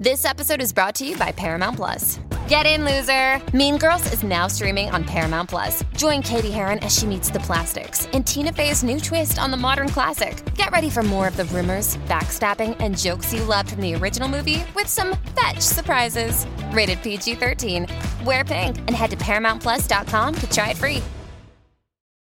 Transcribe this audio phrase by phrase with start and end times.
[0.00, 2.20] This episode is brought to you by Paramount Plus.
[2.48, 3.38] Get in, loser!
[3.54, 5.84] Mean Girls is now streaming on Paramount Plus.
[5.94, 9.58] Join Cady Heron as she meets the plastics and Tina Fey's new twist on the
[9.58, 10.42] modern classic.
[10.54, 14.26] Get ready for more of the rumors, backstabbing, and jokes you loved from the original
[14.26, 16.46] movie with some fetch surprises.
[16.72, 17.86] Rated PG 13.
[18.24, 21.02] Wear pink and head to ParamountPlus.com to try it free.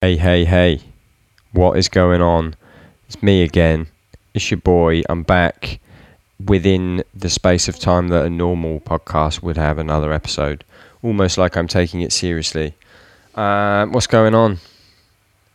[0.00, 0.80] Hey, hey, hey.
[1.52, 2.56] What is going on?
[3.06, 3.86] It's me again.
[4.34, 5.02] It's your boy.
[5.08, 5.78] I'm back
[6.46, 10.64] within the space of time that a normal podcast would have another episode.
[11.02, 12.74] Almost like I'm taking it seriously.
[13.34, 14.58] Uh, what's going on?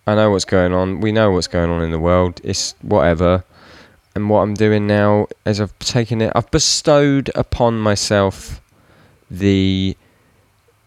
[0.05, 1.02] I know what's going on.
[1.02, 2.39] We know what's going on in the world.
[2.44, 3.44] It's whatever.
[4.16, 8.61] And what I'm doing now is I've taken it, I've bestowed upon myself
[9.30, 9.95] the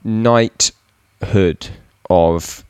[0.03, 1.69] knighthood
[2.09, 2.65] of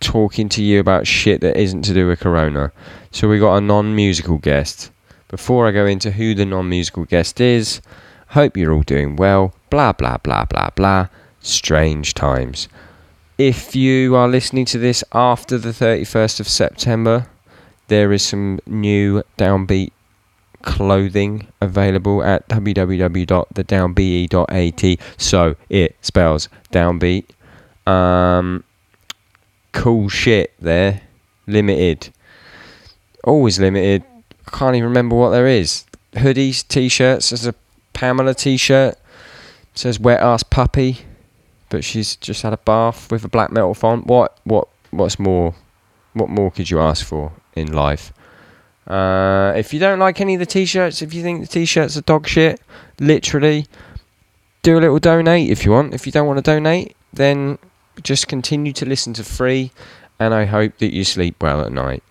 [0.00, 2.70] talking to you about shit that isn't to do with Corona.
[3.10, 4.90] So we got a non musical guest.
[5.28, 7.80] Before I go into who the non musical guest is,
[8.28, 9.52] hope you're all doing well.
[9.70, 11.08] Blah, blah, blah, blah, blah.
[11.40, 12.68] Strange times.
[13.36, 17.26] If you are listening to this after the 31st of September,
[17.88, 19.92] there is some new downbeat
[20.62, 25.20] clothing available at www.thedownbe.at.
[25.20, 27.26] So it spells downbeat.
[27.86, 28.64] Um,
[29.72, 31.02] cool shit there.
[31.46, 32.08] Limited.
[33.24, 34.04] Always limited.
[34.48, 35.84] I can't even remember what there is.
[36.14, 37.28] Hoodies, t-shirts.
[37.28, 37.54] There's a
[37.92, 38.96] Pamela t-shirt.
[39.74, 41.00] says wet ass puppy,
[41.68, 44.06] but she's just had a bath with a black metal font.
[44.06, 44.38] What?
[44.44, 44.68] What?
[44.90, 45.54] What's more?
[46.14, 48.10] What more could you ask for in life?
[48.86, 52.00] Uh, if you don't like any of the t-shirts, if you think the t-shirts are
[52.00, 52.58] dog shit,
[52.98, 53.66] literally,
[54.62, 55.92] do a little donate if you want.
[55.92, 57.58] If you don't want to donate, then
[58.02, 59.72] just continue to listen to free,
[60.18, 62.02] and I hope that you sleep well at night.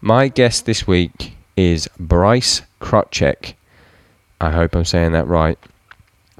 [0.00, 3.54] My guest this week is Bryce Krutchek.
[4.40, 5.58] I hope I'm saying that right.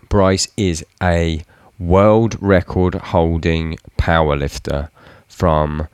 [0.09, 1.43] Bryce is a
[1.79, 4.91] world record holding powerlifter
[5.29, 5.89] from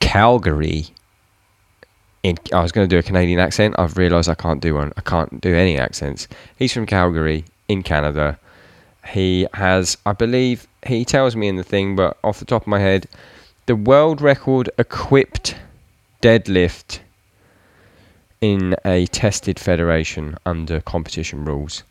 [0.00, 0.86] Calgary.
[2.22, 3.74] In, I was going to do a Canadian accent.
[3.78, 4.92] I've realised I can't do one.
[4.96, 6.28] I can't do any accents.
[6.56, 8.38] He's from Calgary in Canada.
[9.08, 12.68] He has, I believe, he tells me in the thing, but off the top of
[12.68, 13.06] my head,
[13.66, 15.54] the world record equipped
[16.22, 17.00] deadlift
[18.40, 21.82] in a tested federation under competition rules.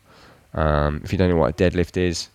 [0.54, 2.28] Um, if you don't know what a deadlift is,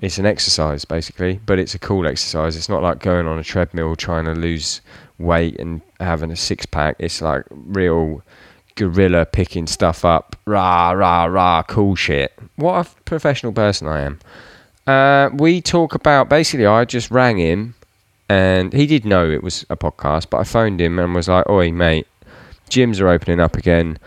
[0.00, 2.56] it's an exercise basically, but it's a cool exercise.
[2.56, 4.80] It's not like going on a treadmill trying to lose
[5.18, 6.96] weight and having a six pack.
[6.98, 8.22] It's like real
[8.76, 10.36] gorilla picking stuff up.
[10.46, 12.32] Rah, rah, rah, cool shit.
[12.56, 14.20] What a professional person I am.
[14.86, 17.74] Uh, we talk about basically, I just rang him
[18.28, 21.48] and he did know it was a podcast, but I phoned him and was like,
[21.48, 22.06] Oi, mate,
[22.74, 23.98] gyms are opening up again.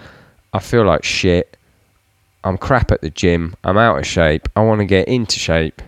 [0.53, 1.55] I feel like shit.
[2.43, 3.55] I'm crap at the gym.
[3.63, 4.49] I'm out of shape.
[4.55, 5.81] I want to get into shape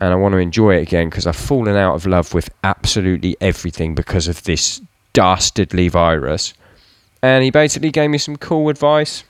[0.00, 3.36] and I want to enjoy it again because I've fallen out of love with absolutely
[3.40, 4.80] everything because of this
[5.12, 6.54] dastardly virus.
[7.22, 9.24] And he basically gave me some cool advice.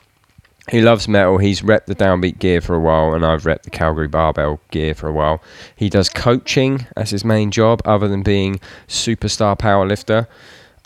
[0.69, 1.39] He loves metal.
[1.39, 4.95] He's repped the downbeat gear for a while, and I've repped the Calgary barbell gear
[4.95, 5.41] for a while.
[5.77, 10.27] He does coaching as his main job, other than being superstar powerlifter.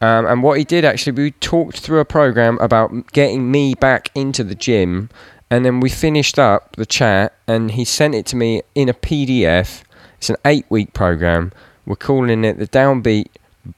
[0.01, 4.11] Um, and what he did actually, we talked through a program about getting me back
[4.15, 5.11] into the gym,
[5.51, 8.95] and then we finished up the chat, and he sent it to me in a
[8.95, 9.83] PDF.
[10.19, 11.53] It's an eight-week program.
[11.85, 13.29] We're calling it the Downbeat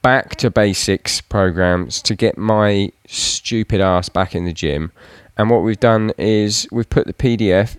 [0.00, 4.92] Back to Basics programs to get my stupid ass back in the gym.
[5.36, 7.76] And what we've done is we've put the PDF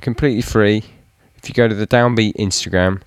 [0.00, 0.84] completely free.
[1.36, 3.02] If you go to the Downbeat Instagram,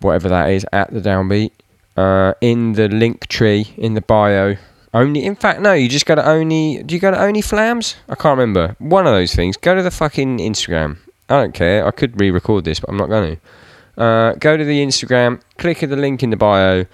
[0.00, 1.52] whatever that is, at the Downbeat,
[1.96, 4.56] uh, in the link tree in the bio.
[4.94, 5.72] Only, in fact, no.
[5.72, 6.82] You just go to only.
[6.82, 7.96] Do you go to only flams?
[8.08, 8.76] I can't remember.
[8.78, 9.56] One of those things.
[9.56, 10.98] Go to the fucking Instagram.
[11.28, 11.86] I don't care.
[11.86, 14.02] I could re-record this, but I'm not going to.
[14.02, 15.40] Uh, go to the Instagram.
[15.58, 16.86] Click the link in the bio,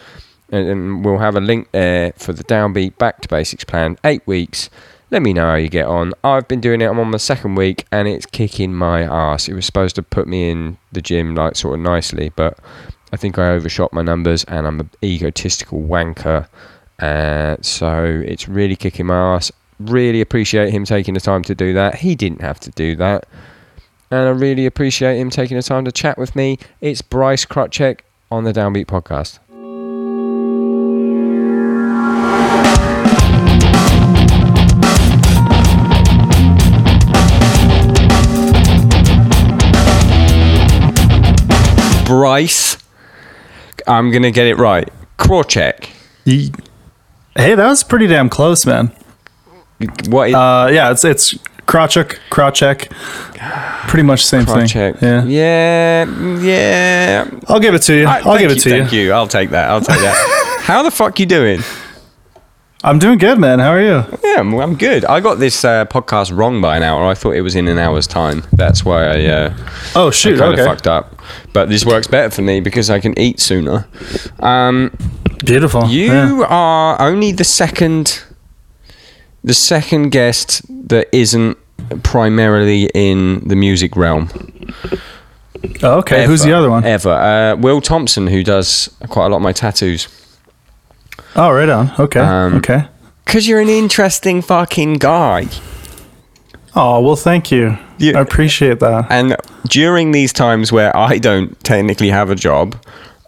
[0.51, 3.99] and, and we'll have a link there for the Downbeat Back to Basics plan.
[4.05, 4.71] Eight weeks.
[5.13, 6.13] Let me know how you get on.
[6.25, 6.87] I've been doing it.
[6.87, 9.47] I'm on my second week, and it's kicking my ass.
[9.47, 12.59] It was supposed to put me in the gym like sort of nicely, but
[13.13, 16.49] I think I overshot my numbers, and I'm an egotistical wanker.
[16.99, 19.53] Uh, so it's really kicking my ass.
[19.79, 21.97] Really appreciate him taking the time to do that.
[21.97, 23.27] He didn't have to do that.
[24.11, 26.59] And I really appreciate him taking the time to chat with me.
[26.81, 28.01] It's Bryce Krutchek
[28.31, 29.39] on the Downbeat Podcast.
[42.07, 42.77] Bryce,
[43.87, 44.89] I'm going to get it right.
[45.19, 45.89] Krotchek.
[46.25, 46.53] Ye-
[47.35, 48.93] Hey, that was pretty damn close, man.
[50.09, 51.33] What is, Uh, yeah, it's it's
[51.67, 52.91] Krawchuk, Krawcheck.
[53.89, 54.67] Pretty much same thing.
[54.67, 54.97] Check.
[55.01, 55.25] Yeah.
[55.25, 56.05] yeah,
[56.41, 57.31] yeah.
[57.49, 58.07] I'll give it to you.
[58.07, 58.77] I- I'll give it to you.
[58.83, 59.13] Thank you.
[59.13, 59.71] I'll take that.
[59.71, 60.59] I'll take that.
[60.65, 61.61] How the fuck you doing?
[62.85, 63.61] I'm doing good, man.
[63.61, 64.05] How are you?
[64.25, 65.05] Yeah, I'm, I'm good.
[65.05, 67.05] I got this uh, podcast wrong by an hour.
[67.07, 68.43] I thought it was in an hour's time.
[68.53, 69.57] That's why I, uh,
[69.95, 70.39] Oh shoot.
[70.39, 70.63] kind okay.
[70.63, 71.21] of fucked up.
[71.53, 73.87] But this works better for me because I can eat sooner.
[74.41, 74.91] Um,
[75.45, 75.87] Beautiful.
[75.87, 76.45] you Yeah.
[76.49, 78.25] are only the second,
[79.45, 81.57] the second guest that isn't
[82.03, 84.29] primarily in the music realm.
[85.85, 86.27] Oh, okay.
[86.27, 86.85] Who's the other one?
[86.85, 87.11] Ever.
[87.13, 90.09] Uh, Will Thompson, who does quite a lot of my tattoos.
[91.37, 91.93] Oh, right on.
[91.99, 92.21] Okay.
[92.21, 92.89] Um, okay.
[93.25, 95.47] Because you're an interesting fucking guy.
[96.75, 97.77] Oh well, thank you.
[97.99, 99.07] You- I appreciate that.
[99.11, 99.37] And
[99.69, 102.77] during these times where I don't technically have a job,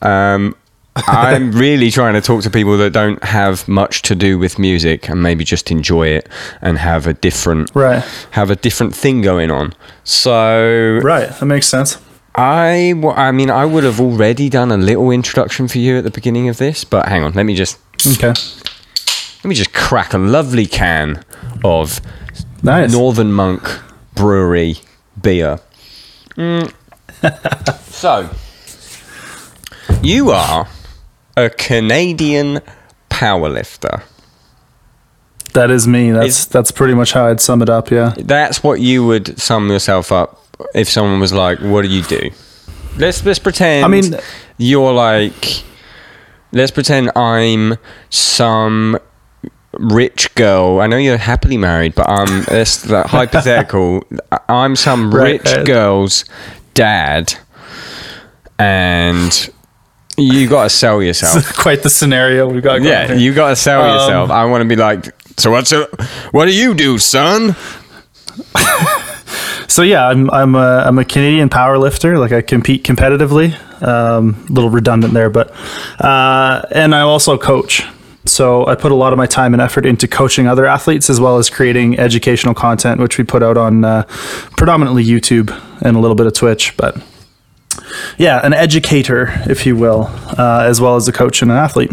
[0.02, 0.54] um,
[0.96, 5.08] I'm really trying to talk to people that don't have much to do with music
[5.08, 6.28] and maybe just enjoy it
[6.62, 8.02] and have a different Right.
[8.30, 9.74] have a different thing going on.
[10.04, 11.28] So Right.
[11.30, 11.98] That makes sense.
[12.34, 16.04] I, w- I mean, I would have already done a little introduction for you at
[16.04, 18.28] the beginning of this, but hang on, let me just Okay.
[18.28, 21.24] let me just crack a lovely can
[21.64, 22.00] of
[22.62, 22.90] Nice.
[22.92, 23.62] Northern Monk
[24.14, 24.76] Brewery
[25.20, 25.60] beer.
[26.36, 26.72] Mm.
[27.90, 28.30] so,
[30.02, 30.66] you are
[31.36, 32.60] a Canadian
[33.10, 34.02] powerlifter.
[35.52, 36.10] That is me.
[36.10, 37.90] That's that's pretty much how I'd sum it up.
[37.90, 38.12] Yeah.
[38.18, 40.43] That's what you would sum yourself up
[40.74, 42.30] if someone was like, "What do you do?"
[42.96, 43.84] Let's let's pretend.
[43.84, 44.14] I mean-
[44.56, 45.64] you're like,
[46.52, 47.74] let's pretend I'm
[48.08, 48.96] some
[49.72, 50.80] rich girl.
[50.80, 54.04] I know you're happily married, but um, it's like hypothetical.
[54.48, 55.66] I'm some rich right.
[55.66, 56.24] girl's
[56.74, 57.34] dad,
[58.60, 59.50] and
[60.16, 61.56] you got to sell yourself.
[61.56, 62.82] Quite the scenario we've got.
[62.82, 63.16] Yeah, here.
[63.16, 64.30] you got to sell Um, yourself.
[64.30, 65.06] I want to be like,
[65.36, 65.88] so what's it?
[66.30, 67.56] What do you do, son?
[69.68, 72.18] So yeah, I'm I'm a I'm a Canadian power lifter.
[72.18, 73.54] Like I compete competitively.
[73.82, 75.50] Um, a little redundant there, but
[76.00, 77.82] uh, and I also coach.
[78.26, 81.20] So I put a lot of my time and effort into coaching other athletes as
[81.20, 84.04] well as creating educational content, which we put out on uh,
[84.56, 85.50] predominantly YouTube
[85.82, 86.74] and a little bit of Twitch.
[86.78, 86.96] But
[88.16, 90.04] yeah, an educator, if you will,
[90.38, 91.92] uh, as well as a coach and an athlete.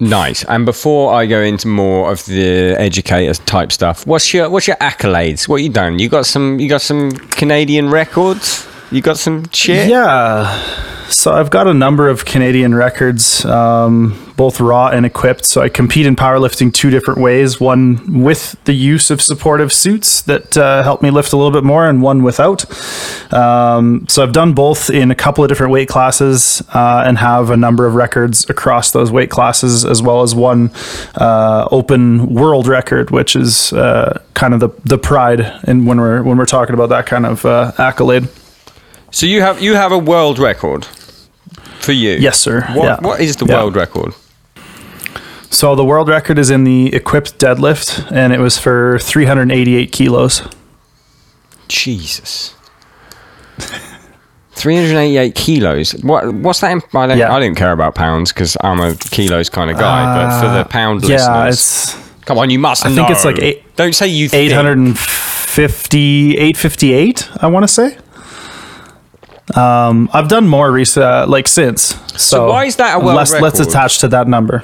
[0.00, 0.44] Nice.
[0.44, 4.76] And before I go into more of the educator type stuff, what's your what's your
[4.76, 5.48] accolades?
[5.48, 5.98] What you done?
[5.98, 8.67] You got some you got some Canadian records?
[8.90, 9.88] You got some shit?
[9.88, 10.86] Yeah.
[11.08, 15.46] So I've got a number of Canadian records, um, both raw and equipped.
[15.46, 20.20] So I compete in powerlifting two different ways one with the use of supportive suits
[20.22, 22.64] that uh, help me lift a little bit more, and one without.
[23.32, 27.50] Um, so I've done both in a couple of different weight classes uh, and have
[27.50, 30.70] a number of records across those weight classes, as well as one
[31.16, 36.22] uh, open world record, which is uh, kind of the, the pride in when we're
[36.22, 38.28] when we're talking about that kind of uh, accolade.
[39.10, 40.84] So you have you have a world record
[41.80, 42.12] for you?
[42.20, 42.62] Yes, sir.
[42.74, 42.96] What Yeah.
[43.00, 43.54] what is the Yeah.
[43.56, 44.12] world record?
[45.50, 50.42] So the world record is in the equipped deadlift, and it was for 388 kilos.
[51.68, 52.54] Jesus.
[54.52, 55.92] 388 kilos.
[56.02, 56.70] What what's that?
[56.72, 57.34] In, I don't Yeah.
[57.34, 60.04] I didn't care about pounds because I'm a kilos kind of guy.
[60.16, 61.96] but for the pound Uh, Yeah, listeners, it's
[62.26, 62.94] come on, you must I know.
[62.96, 64.50] think it's like eight- Don't say you think.
[64.52, 67.28] 850, 858.
[67.40, 67.96] I want to say.
[69.56, 71.96] Um, I've done more recent, uh, like since.
[72.20, 74.62] So, why is that a world let's, Let's attach to that number.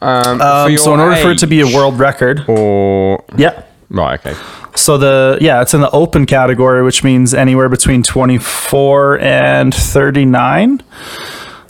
[0.00, 3.62] Um, Um, so in order for it to be a world record, or yeah.
[3.88, 4.36] right, okay.
[4.74, 10.82] So the yeah, it's in the open category, which means anywhere between 24 and 39.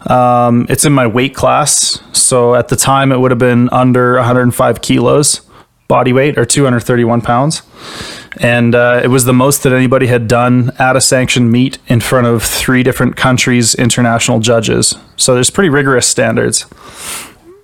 [0.07, 2.01] Um, it's in my weight class.
[2.13, 5.43] So at the time, it would have been under 105 kilos
[5.93, 7.61] body weight or 231 pounds.
[8.41, 12.01] And uh, it was the most that anybody had done at a sanctioned meet in
[12.01, 14.95] front of three different countries' international judges.
[15.17, 16.65] So there's pretty rigorous standards.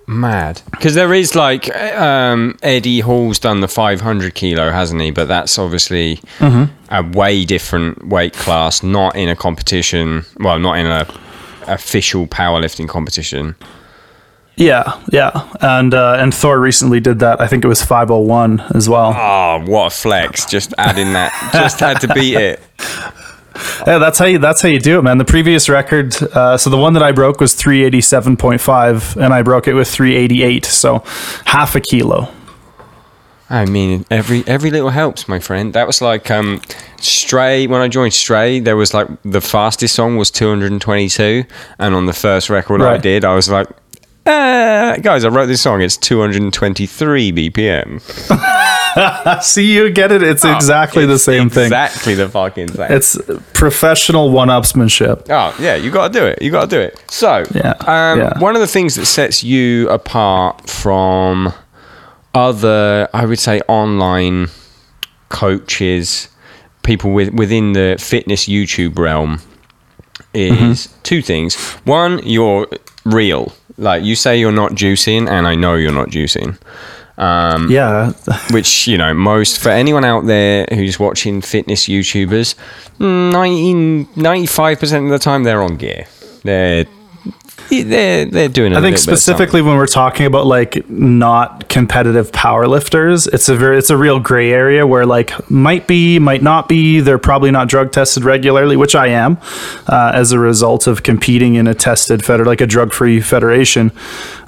[0.05, 0.61] Mad.
[0.71, 5.11] Because there is like um, Eddie Hall's done the 500 kilo, hasn't he?
[5.11, 6.65] But that's obviously Mm-hmm.
[6.93, 10.25] a way different weight class, not in a competition.
[10.39, 11.05] Well, not in a
[11.67, 13.55] official powerlifting competition.
[14.59, 15.49] Yeah, yeah.
[15.61, 17.39] And uh, and Thor recently did that.
[17.39, 19.13] I think it was 501 as well.
[19.15, 20.45] Oh, what a flex!
[20.45, 22.59] Just adding that, just had to beat it.
[23.85, 25.17] Yeah, that's how you that's how you do it, man.
[25.17, 29.67] The previous record, uh, so the one that I broke was 387.5, and I broke
[29.67, 30.99] it with 388, so
[31.45, 32.31] half a kilo.
[33.49, 35.73] I mean, every every little helps, my friend.
[35.73, 36.61] That was like um,
[37.01, 37.67] Stray.
[37.67, 41.43] When I joined Stray, there was like the fastest song was 222,
[41.79, 43.67] and on the first record I did, I was like,
[44.25, 45.81] Uh, guys, I wrote this song.
[45.81, 47.99] It's 223 BPM.
[49.43, 50.21] See, you get it.
[50.21, 51.65] It's exactly the Oh, It's same thing.
[51.65, 52.87] Exactly the fucking thing.
[52.91, 53.17] It's
[53.53, 55.27] professional one-upsmanship.
[55.29, 56.41] Oh yeah, you got to do it.
[56.41, 57.01] You got to do it.
[57.09, 58.39] So, Yeah, um, yeah.
[58.39, 61.53] one of the things that sets you apart from
[62.35, 64.47] other, I would say, online
[65.29, 66.27] coaches,
[66.83, 69.39] people with, within the fitness YouTube realm,
[70.33, 70.51] is
[70.87, 71.01] Mm-hmm.
[71.03, 71.55] two things.
[71.85, 72.67] One, you're
[73.05, 73.53] real.
[73.79, 76.57] Like you say, you're not juicing, and I know you're not juicing.
[77.17, 78.11] Um, Yeah,
[78.51, 82.55] which you know most for anyone out there who's watching fitness youtubers
[84.15, 86.05] 95 percent of the time they're on gear
[86.43, 86.85] they're
[87.69, 93.31] they're they're doing I I think specifically when we're talking about like not competitive powerlifters,
[93.33, 96.99] it's a very it's a real gray area where like might be, might not be.
[96.99, 99.37] They're probably not drug tested regularly, which I am,
[99.87, 103.91] uh, as a result of competing in a tested feder like a drug free federation.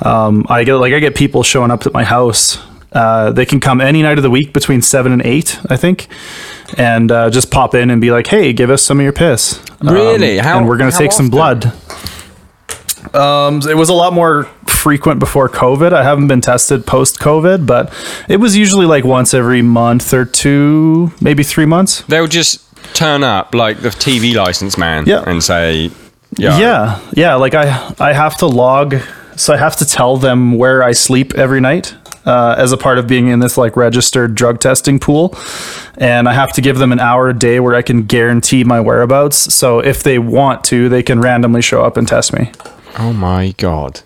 [0.02, 2.58] Um, I get like I get people showing up at my house.
[2.94, 6.08] Uh, they can come any night of the week between seven and eight, I think,
[6.78, 9.62] and uh, just pop in and be like, "Hey, give us some of your piss."
[9.80, 10.38] Um, Really?
[10.40, 11.72] How- and we're gonna take some blood.
[13.16, 15.94] Um, it was a lot more frequent before COVID.
[15.94, 17.94] I haven't been tested post COVID, but
[18.28, 22.02] it was usually like once every month or two, maybe three months.
[22.04, 25.24] they'll just turn up like the tv license man Yeah.
[25.28, 25.92] and say
[26.38, 27.36] yeah Yeah, yeah.
[27.36, 28.96] Like I, I have to log,
[29.36, 31.96] so I have to tell them where I sleep every night.
[32.24, 35.36] Uh, as a part of being in this like registered drug testing pool,
[35.98, 38.80] and I have to give them an hour a day where I can guarantee my
[38.80, 39.38] whereabouts.
[39.56, 42.52] So if they want to, they can randomly show up and test me.
[43.00, 44.02] Oh my god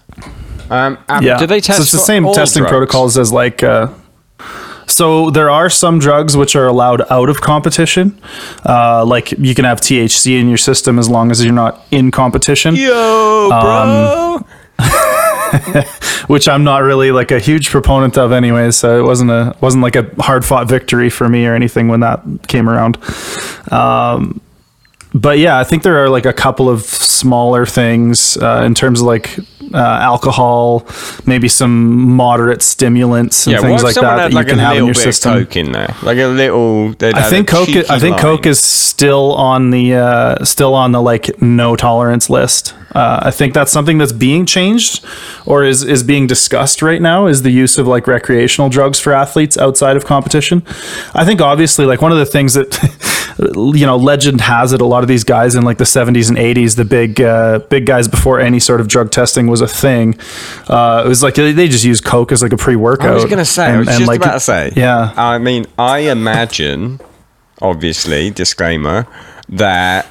[0.69, 1.37] um um, Yeah.
[1.37, 2.71] do they test So it's the same testing drugs?
[2.71, 3.61] protocols as like.
[3.63, 3.87] Uh,
[4.87, 8.19] so there are some drugs which are allowed out of competition.
[8.65, 12.11] Uh, like you can have THC in your system as long as you're not in
[12.11, 12.75] competition.
[12.75, 14.45] yo bro
[14.79, 15.83] Um,
[16.27, 18.71] which I'm not really like a huge proponent of anyway.
[18.71, 21.99] So it wasn't a wasn't like a hard fought victory for me or anything when
[22.01, 22.97] that came around.
[23.71, 24.41] Um,
[25.15, 28.99] but yeah, I think there are like a couple of smaller things uh, in terms
[28.99, 29.39] of like
[29.73, 30.85] uh, alcohol,
[31.25, 34.83] maybe some moderate stimulants and yeah, things like that that like you can have in
[34.83, 35.31] your system.
[35.31, 36.93] coke in there, like a little.
[37.01, 37.69] I think Coke.
[37.69, 42.29] I cheeky think Coke is still on the uh, still on the like no tolerance
[42.29, 42.75] list.
[42.93, 45.05] Uh, I think that's something that's being changed
[45.45, 47.27] or is is being discussed right now.
[47.27, 50.61] Is the use of like recreational drugs for athletes outside of competition?
[51.13, 52.67] I think obviously like one of the things that
[53.37, 54.81] you know legend has it.
[54.81, 57.85] A lot of these guys in like the 70s and 80s, the big uh, big
[57.85, 60.17] guys before any sort of drug testing was a thing.
[60.67, 63.11] Uh, it was like they just use Coke as like a pre workout.
[63.11, 63.65] I was gonna say.
[63.67, 64.71] I was just about to say.
[64.75, 65.13] Yeah.
[65.15, 66.99] I mean, I imagine,
[67.61, 69.07] obviously, disclaimer,
[69.49, 70.07] that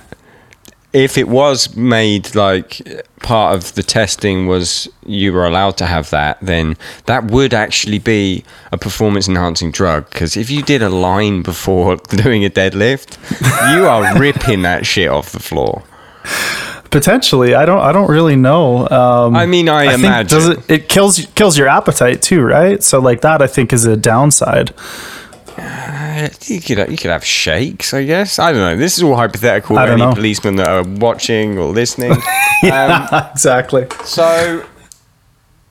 [0.95, 2.81] if it was made like
[3.19, 7.99] part of the testing was you were allowed to have that, then that would actually
[7.99, 10.09] be a performance enhancing drug.
[10.11, 13.19] Because if you did a line before doing a deadlift,
[13.75, 15.83] you are ripping that shit off the floor.
[16.91, 17.81] Potentially, I don't.
[17.81, 18.89] I don't really know.
[18.89, 20.39] Um, I mean, I, think imagine.
[20.39, 20.71] does it?
[20.71, 22.81] It kills kills your appetite too, right?
[22.85, 24.73] So like that, I think is a downside.
[26.47, 28.39] You could you could have shakes, I guess.
[28.39, 28.77] I don't know.
[28.77, 29.79] This is all hypothetical.
[29.79, 30.15] I don't any know.
[30.15, 32.13] policemen that are watching or listening.
[32.73, 33.87] um, exactly.
[34.05, 34.65] so,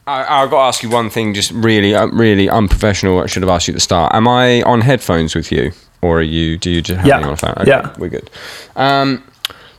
[0.05, 3.19] I, I've got to ask you one thing, just really, uh, really unprofessional.
[3.21, 4.13] I should have asked you at the start.
[4.13, 5.71] Am I on headphones with you,
[6.01, 6.57] or are you?
[6.57, 7.19] Do you just have Yeah.
[7.19, 7.63] me on a phone?
[7.65, 7.93] Yeah.
[7.97, 8.29] we're good.
[8.75, 9.23] Um,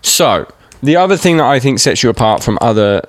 [0.03, 0.47] so
[0.83, 3.03] the other thing that I think sets you apart from other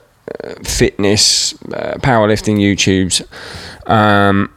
[0.44, 3.24] uh, fitness, uh, powerlifting YouTubes,
[3.90, 4.54] um,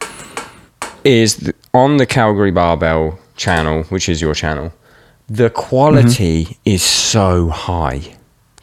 [1.03, 4.73] is on the Calgary Barbell channel, which is your channel.
[5.27, 6.53] The quality mm-hmm.
[6.65, 8.01] is so high.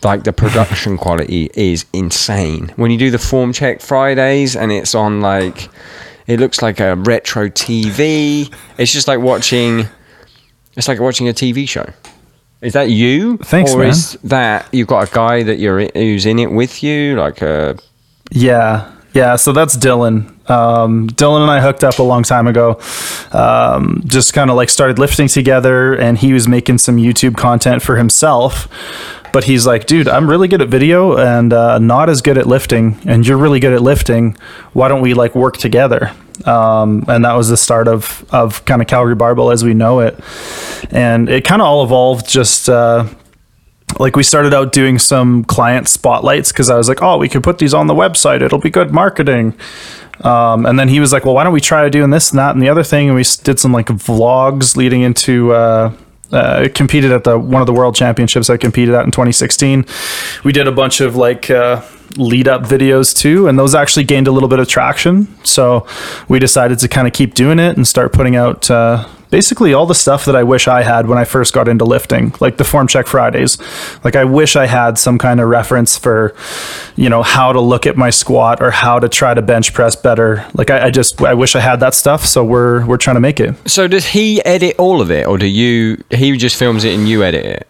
[0.02, 2.72] Like the production quality is insane.
[2.76, 5.68] When you do the form check Fridays and it's on like,
[6.26, 8.52] it looks like a retro TV.
[8.78, 9.86] It's just like watching.
[10.76, 11.86] It's like watching a TV show.
[12.60, 13.38] Is that you?
[13.38, 13.88] Thanks, or man.
[13.88, 17.78] is that you've got a guy that you're who's in it with you, like a
[18.30, 19.36] Yeah, yeah.
[19.36, 20.35] So that's Dylan.
[20.48, 22.80] Um, Dylan and I hooked up a long time ago.
[23.32, 27.82] Um, just kind of like started lifting together, and he was making some YouTube content
[27.82, 28.68] for himself.
[29.32, 32.46] But he's like, dude, I'm really good at video and uh, not as good at
[32.46, 34.36] lifting, and you're really good at lifting.
[34.72, 36.12] Why don't we like work together?
[36.46, 40.00] Um, and that was the start of of kind of Calgary Barbell as we know
[40.00, 40.18] it,
[40.90, 42.68] and it kind of all evolved just.
[42.68, 43.06] Uh,
[43.98, 47.42] like we started out doing some client spotlights because I was like, oh, we could
[47.42, 48.42] put these on the website.
[48.42, 49.54] It'll be good marketing.
[50.20, 52.54] Um, and then he was like, well, why don't we try doing this and that
[52.54, 53.08] and the other thing?
[53.08, 55.92] And we did some like vlogs leading into uh,
[56.32, 59.84] uh, competed at the one of the world championships I competed at in 2016.
[60.44, 61.82] We did a bunch of like uh,
[62.16, 65.28] lead up videos too, and those actually gained a little bit of traction.
[65.44, 65.86] So
[66.28, 69.86] we decided to kind of keep doing it and start putting out uh, basically all
[69.86, 72.64] the stuff that I wish I had when I first got into lifting, like the
[72.64, 73.58] form check Fridays.
[74.04, 76.34] Like I wish I had some kind of reference for,
[76.96, 79.96] you know, how to look at my squat or how to try to bench press
[79.96, 80.46] better.
[80.54, 82.24] Like I, I just I wish I had that stuff.
[82.24, 83.54] So we're we're trying to make it.
[83.68, 86.02] So does he edit all of it, or do you?
[86.10, 87.68] He just films it and you edit it,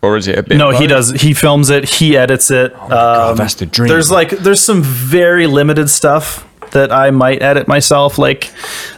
[0.00, 0.58] or is it a bit?
[0.58, 1.10] No, he does.
[1.10, 1.88] He films it.
[1.88, 2.72] He edits it.
[2.74, 3.88] Oh God, um, that's the dream.
[3.88, 8.18] There's like there's some very limited stuff that I might edit myself.
[8.18, 8.50] Like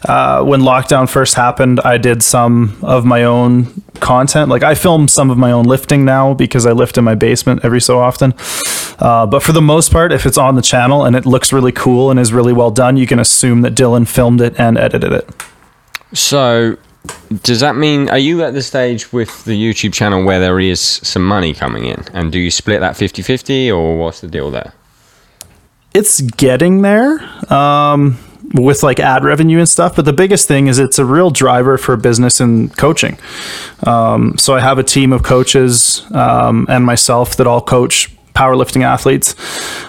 [0.09, 4.51] uh, when lockdown first happened, I did some of my own content.
[4.51, 7.65] Like I film some of my own lifting now because I lift in my basement
[7.65, 8.35] every so often.
[8.99, 11.73] Uh, but for the most part, if it's on the channel and it looks really
[11.73, 15.13] cool and is really well done, you can assume that Dylan filmed it and edited
[15.13, 15.29] it.
[16.13, 16.77] So,
[17.43, 20.81] does that mean are you at the stage with the YouTube channel where there is
[20.81, 24.73] some money coming in, and do you split that 50-50 or what's the deal there?
[25.95, 27.21] It's getting there
[27.53, 28.19] um,
[28.53, 29.97] with like ad revenue and stuff.
[29.97, 33.17] But the biggest thing is it's a real driver for business and coaching.
[33.87, 38.83] Um, so I have a team of coaches um, and myself that all coach powerlifting
[38.83, 39.35] athletes.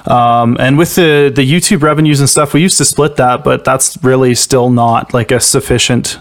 [0.07, 3.65] Um, and with the the YouTube revenues and stuff, we used to split that, but
[3.65, 6.19] that's really still not like a sufficient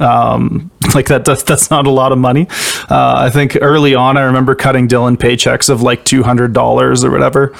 [0.00, 2.46] um, like that that's, that's not a lot of money.
[2.90, 7.52] Uh, i think early on i remember cutting dylan paychecks of like $200 or whatever.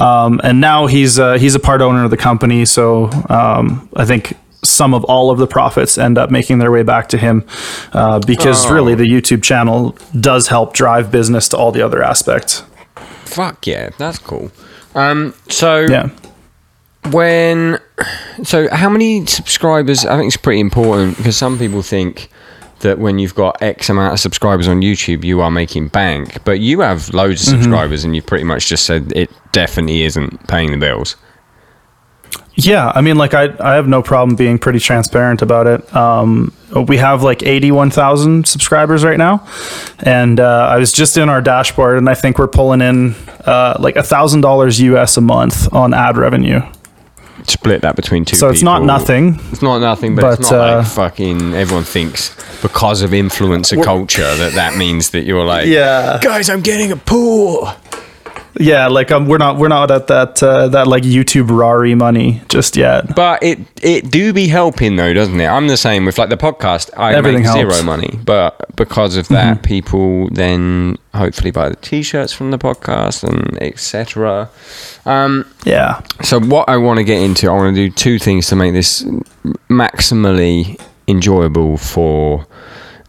[0.00, 2.64] Um, and now he's uh, he's a part owner of the company.
[2.64, 6.82] So um, i think some of all of the profits end up making their way
[6.82, 7.44] back to him
[7.94, 8.74] uh, because Oh.
[8.74, 12.62] really the youtube channel does help drive business to all the other aspects.
[13.24, 14.50] Fuck yeah, that's cool.
[14.94, 16.10] Um, so yeah
[17.10, 17.78] when
[18.42, 22.28] so how many subscribers i think it's pretty important because some people think
[22.80, 26.60] that when you've got x amount of subscribers on youtube you are making bank but
[26.60, 30.70] you have loads of subscribers and you pretty much just said it definitely isn't paying
[30.72, 31.16] the bills
[32.54, 35.96] Yeah, I mean, like I, I have no problem being pretty transparent about it.
[35.96, 36.52] Um,
[36.88, 39.46] we have like eighty-one thousand subscribers right now,
[40.00, 43.14] and uh, I was just in our dashboard, and I think we're pulling in
[43.46, 46.60] uh, like a thousand dollars US a month on ad revenue.
[47.48, 49.38] Split that between two So it's not nothing.
[49.52, 54.34] it's not nothing but, it's not uh, like fucking everyone thinks because of influencer culture
[54.36, 56.18] that that means that you're like Yeah.
[56.22, 57.68] guys i'm getting a pool
[58.58, 62.42] Yeah, like um, we're not we're not at that uh, that like YouTube Rari money
[62.48, 63.14] just yet.
[63.14, 65.46] But it it do be helping though, doesn't it?
[65.46, 66.90] I'm the same with like the podcast.
[66.96, 67.84] I Everything make zero helps.
[67.84, 73.60] money, but because of that, people then hopefully buy the t-shirts from the podcast and
[73.62, 74.48] etc.
[75.06, 78.48] Um, Yeah, so what I want to get into, I want to do two things
[78.48, 79.02] to make this
[79.68, 82.46] maximally enjoyable for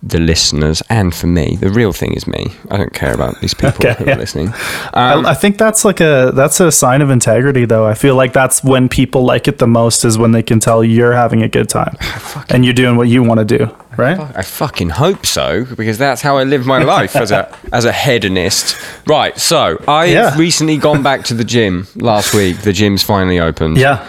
[0.03, 1.57] the listeners and for me.
[1.57, 2.47] The real thing is me.
[2.71, 4.15] I don't care about these people Okay, who yeah.
[4.15, 4.47] are listening.
[4.93, 7.85] Um, I, I think that's like a that's a sign of integrity, though.
[7.85, 10.83] I feel like that's when people like it the most is when they can tell
[10.83, 11.95] you're having a good time
[12.49, 14.19] and you're doing what you want to do, right?
[14.35, 17.91] I fucking hope so because that's how I live my life as a as a
[17.93, 18.75] hedonist.
[19.07, 19.37] Right.
[19.37, 20.35] So I've Yeah.
[20.37, 22.57] recently gone back to the gym last week.
[22.61, 23.77] The gym's finally opened.
[23.77, 24.07] Yeah.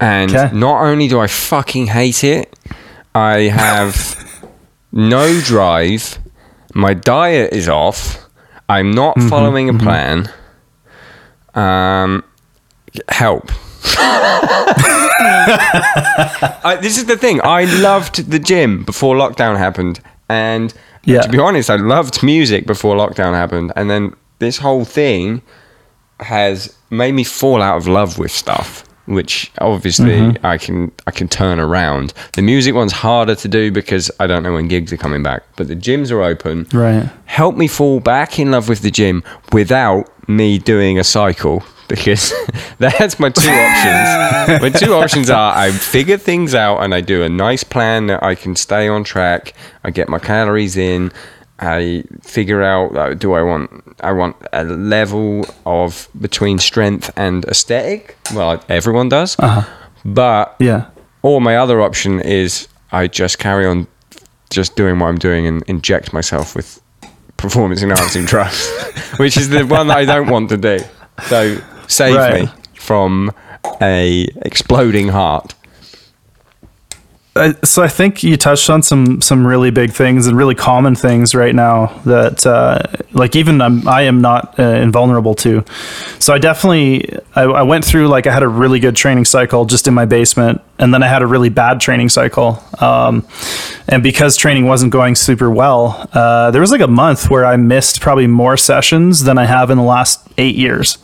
[0.00, 0.54] And Okay.
[0.54, 2.54] not only do I fucking hate it,
[3.14, 3.94] I have
[4.92, 6.18] no drive.
[6.74, 8.26] My diet is off.
[8.68, 10.30] I'm not Mm-hmm, following a plan.
[11.54, 12.22] Um,
[13.08, 13.50] help.
[16.62, 17.40] I, this is the thing.
[17.42, 20.72] I loved the gym before lockdown happened, and
[21.04, 21.22] Yeah.
[21.22, 25.42] to be honest, I loved music before lockdown happened, and then this whole thing
[26.20, 30.46] has made me fall out of love with stuff which obviously Mm-hmm.
[30.46, 32.12] I can I can turn around.
[32.34, 35.42] The music one's harder to do because I don't know when gigs are coming back,
[35.56, 36.66] but the gyms are open.
[36.72, 37.08] Right.
[37.26, 42.32] Help me fall back in love with the gym without me doing a cycle because
[42.78, 44.62] that's my two options.
[44.62, 48.22] my two options are I figure things out and I do a nice plan that
[48.22, 49.54] I can stay on track.
[49.84, 51.10] I get my calories in.
[51.60, 53.70] I figure out uh, do I want
[54.00, 58.16] I want a level of between strength and aesthetic.
[58.34, 59.36] Well, everyone does.
[60.04, 60.86] But Yeah.
[61.22, 63.86] or my other option is I just carry on
[64.48, 66.80] just doing what I'm doing and inject myself with
[67.36, 68.68] performance enhancing drugs,
[69.18, 70.78] which is the one that I don't want to do.
[71.28, 72.42] So save Right.
[72.44, 73.30] me from
[73.82, 75.54] a exploding heart.
[77.62, 81.32] So I think you touched on some some really big things and really common things
[81.32, 85.64] right now that uh, like even I'm, I am not uh, invulnerable to.
[86.18, 89.64] So I definitely I, I went through like I had a really good training cycle
[89.64, 92.62] just in my basement and then I had a really bad training cycle.
[92.80, 93.26] Um,
[93.86, 97.56] and because training wasn't going super well, uh, there was like a month where I
[97.56, 100.96] missed probably more sessions than I have in the last eight years.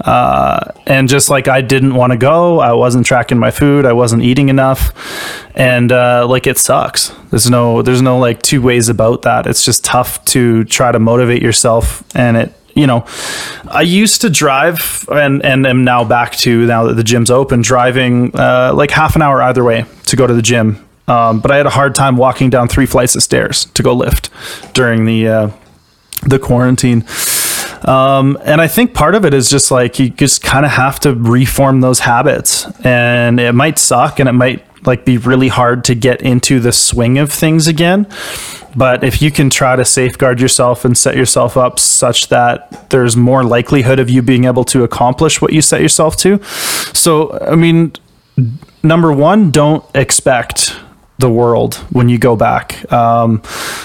[0.00, 3.92] Uh, and just like I didn't want to go, I wasn't tracking my food, I
[3.92, 4.92] wasn't eating enough,
[5.54, 7.10] and uh, like it sucks.
[7.30, 9.46] There's no there's no like two ways about that.
[9.46, 13.06] It's just tough to try to motivate yourself, and it you know,
[13.68, 17.62] I used to drive and, and am now back to now that the gym's open,
[17.62, 20.84] driving uh, like half an hour either way to go to the gym.
[21.06, 23.92] Um, but I had a hard time walking down three flights of stairs to go
[23.92, 24.30] lift
[24.72, 25.50] during the uh,
[26.22, 27.04] the quarantine.
[27.82, 30.98] Um, and I think part of it is just like you just kind of have
[31.00, 35.84] to reform those habits, and it might suck, and it might like be really hard
[35.84, 38.06] to get into the swing of things again.
[38.76, 43.16] But if you can try to safeguard yourself and set yourself up such that there's
[43.16, 46.42] more likelihood of you being able to accomplish what you set yourself to.
[46.42, 47.92] So, I mean,
[48.82, 50.76] number one, don't expect
[51.18, 52.92] the world when you go back.
[52.92, 53.42] Um,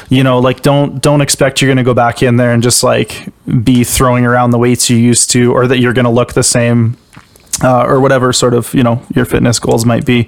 [0.09, 2.83] you know, like don't don't expect you're going to go back in there and just
[2.83, 3.27] like
[3.63, 6.43] be throwing around the weights you used to, or that you're going to look the
[6.43, 6.97] same
[7.63, 10.28] uh, or whatever sort of you know your fitness goals might be.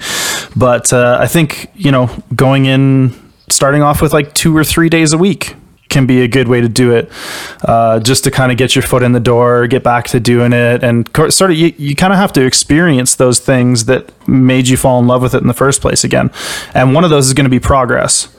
[0.56, 3.14] But uh, I think you know going in,
[3.50, 5.56] starting off with like two or three days a week
[5.92, 7.12] can be a good way to do it,
[7.64, 10.54] uh, just to kind of get your foot in the door, get back to doing
[10.54, 14.68] it, and sort of you, you kind of have to experience those things that made
[14.68, 16.32] you fall in love with it in the first place again.
[16.74, 18.34] And one of those is going to be progress.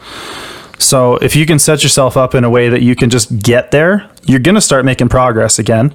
[0.78, 3.70] So if you can set yourself up in a way that you can just get
[3.70, 5.94] there, you're going to start making progress again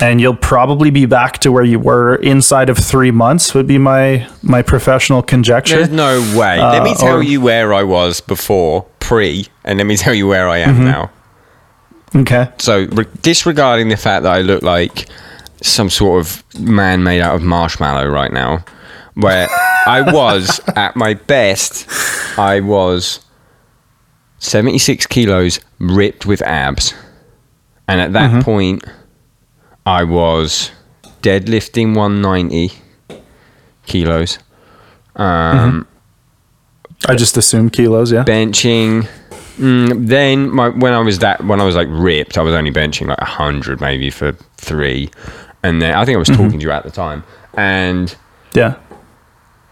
[0.00, 3.78] and you'll probably be back to where you were inside of three months would be
[3.78, 5.76] my my professional conjecture.
[5.76, 6.58] There's no way.
[6.58, 10.14] Uh, let me tell or, you where i was before pre and let me tell
[10.14, 10.84] you where i am mm-hmm.
[10.84, 11.10] now.
[12.14, 12.50] Okay.
[12.58, 15.08] So re- disregarding the fact that i look like
[15.62, 18.64] some sort of man made out of marshmallow right now
[19.14, 19.46] where
[19.86, 21.86] i was at my best
[22.38, 23.20] i was
[24.40, 26.94] 76 kilos ripped with abs.
[27.86, 28.40] And at that mm-hmm.
[28.40, 28.84] point
[29.86, 30.70] I was
[31.22, 32.72] deadlifting 190
[33.86, 34.38] kilos.
[35.16, 37.10] Um, mm-hmm.
[37.10, 38.24] I just assumed kilos, yeah.
[38.24, 39.08] Benching.
[39.56, 42.70] Mm, then my, when I was that when I was like ripped, I was only
[42.70, 45.10] benching like hundred maybe for three,
[45.62, 46.42] and then I think I was mm-hmm.
[46.42, 48.14] talking to you at the time, and
[48.54, 48.76] yeah,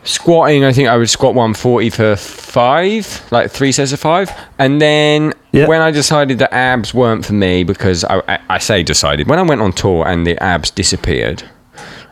[0.05, 0.65] squatting.
[0.65, 5.33] I think I would squat 140 for five, like three sets of five, and then
[5.67, 9.39] when I decided that abs weren't for me, because I, I, I, say decided, when
[9.39, 11.43] I went on tour and the abs disappeared,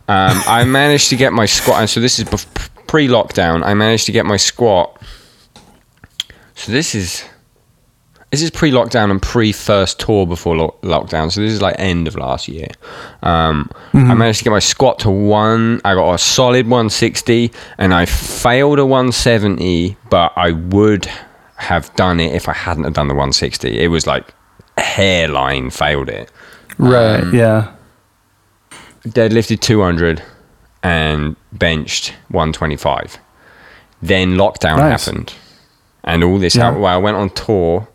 [0.09, 1.81] um, I managed to get my squat.
[1.81, 2.25] And so this is
[2.87, 3.65] pre lockdown.
[3.65, 5.01] I managed to get my squat.
[6.55, 7.25] So this is.
[8.33, 11.31] This is pre lockdown and pre first tour before lo- lockdown.
[11.31, 12.67] So this is like end of last year.
[13.23, 14.11] Um, mm-hmm.
[14.11, 15.81] I managed to get my squat to one.
[15.85, 21.09] I got a solid 160 and I failed a 170, but I would
[21.57, 23.79] have done it if I hadn't have done the 160.
[23.79, 24.33] It was like
[24.79, 26.31] hairline failed it.
[26.79, 27.21] Right.
[27.21, 27.75] Um, yeah.
[29.07, 30.23] Deadlifted 200
[30.83, 33.19] and benched 125.
[34.03, 35.07] Then lockdown nice.
[35.07, 35.35] happened,
[36.05, 36.55] and all this.
[36.55, 36.71] Yeah.
[36.71, 37.89] well, I went on tour.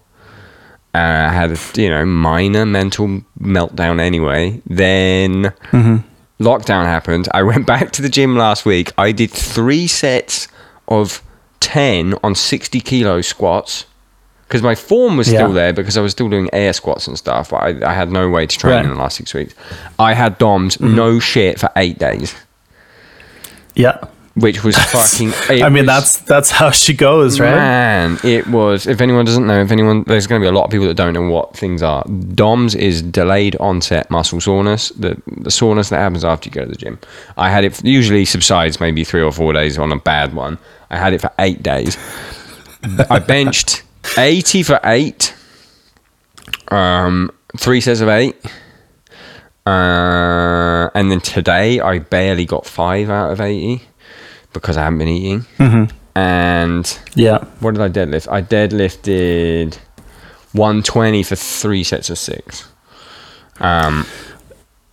[0.93, 4.61] Uh, I had a you know minor mental meltdown anyway.
[4.65, 5.97] Then mm-hmm.
[6.43, 7.29] lockdown happened.
[7.33, 8.91] I went back to the gym last week.
[8.97, 10.47] I did three sets
[10.87, 11.21] of
[11.61, 13.85] 10 on 60 kilo squats
[14.51, 15.53] because my form was still yeah.
[15.53, 17.51] there because I was still doing air squats and stuff.
[17.51, 18.83] But I, I had no way to train right.
[18.83, 19.55] in the last six weeks.
[19.97, 20.93] I had DOMs, mm-hmm.
[20.93, 22.35] no shit, for eight days.
[23.75, 24.03] Yeah.
[24.33, 25.31] Which was fucking.
[25.63, 27.55] I mean, was, that's that's how she goes, right?
[27.55, 28.87] Man, it was.
[28.87, 30.95] If anyone doesn't know, if anyone, there's going to be a lot of people that
[30.95, 32.03] don't know what things are.
[32.03, 34.89] DOMS is delayed onset muscle soreness.
[34.89, 36.99] The the soreness that happens after you go to the gym.
[37.37, 40.57] I had it usually subsides maybe three or four days on a bad one.
[40.91, 41.97] I had it for eight days.
[43.09, 43.83] I benched
[44.17, 45.33] 80 for eight,
[46.67, 48.35] um, three sets of eight.
[49.65, 53.81] Uh, and then today I barely got five out of 80
[54.53, 55.41] because I haven't been eating.
[55.57, 55.97] Mm-hmm.
[56.17, 58.29] And yeah, what did I deadlift?
[58.29, 59.75] I deadlifted
[60.51, 62.67] 120 for three sets of six.
[63.61, 64.05] Um,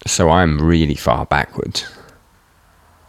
[0.07, 1.87] so I'm really far backwards.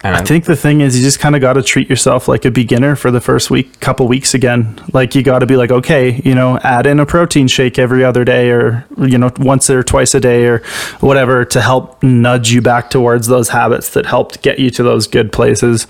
[0.02, 2.46] And I think the thing is, you just kind of got to treat yourself like
[2.46, 4.82] a beginner for the first week, couple weeks again.
[4.94, 8.06] Like you got to be like, okay, you know, add in a protein shake every
[8.06, 10.60] other day, or you know, once or twice a day, or
[11.02, 15.06] whatever, to help nudge you back towards those habits that helped get you to those
[15.06, 15.86] good places.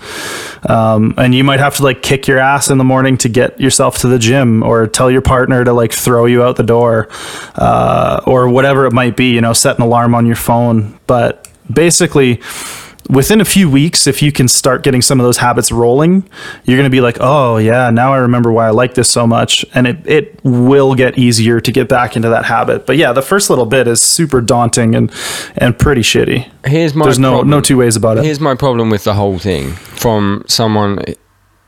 [0.68, 3.60] Um, and you might have to like kick your ass in the morning to get
[3.60, 7.08] yourself to the gym, or tell your partner to like throw you out the door,
[7.54, 9.30] uh, or whatever it might be.
[9.30, 12.40] You know, set an alarm on your phone, but basically
[13.10, 16.28] within a few weeks, if you can start getting some of those habits rolling,
[16.64, 19.26] you're going to be like, oh, yeah, now I remember why I like this so
[19.26, 19.64] much.
[19.74, 22.86] And it, it will get easier to get back into that habit.
[22.86, 25.12] But yeah, the first little bit is super daunting and,
[25.56, 26.50] and pretty shitty.
[26.66, 27.50] Here's my There's no, problem.
[27.50, 28.24] no two ways about it.
[28.24, 31.02] Here's my problem with the whole thing from someone,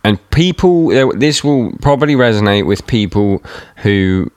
[0.04, 0.88] and people.
[1.12, 3.42] This will probably resonate with people
[3.76, 4.30] who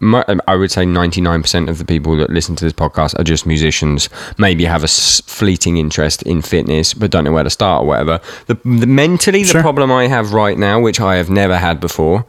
[0.48, 4.10] I would say 99% of the people that listen to this podcast are just musicians.
[4.38, 8.20] Maybe have a fleeting interest in fitness, but don't know where to start or whatever.
[8.48, 12.26] The, the mentally, the problem I have right now, which I have never had before,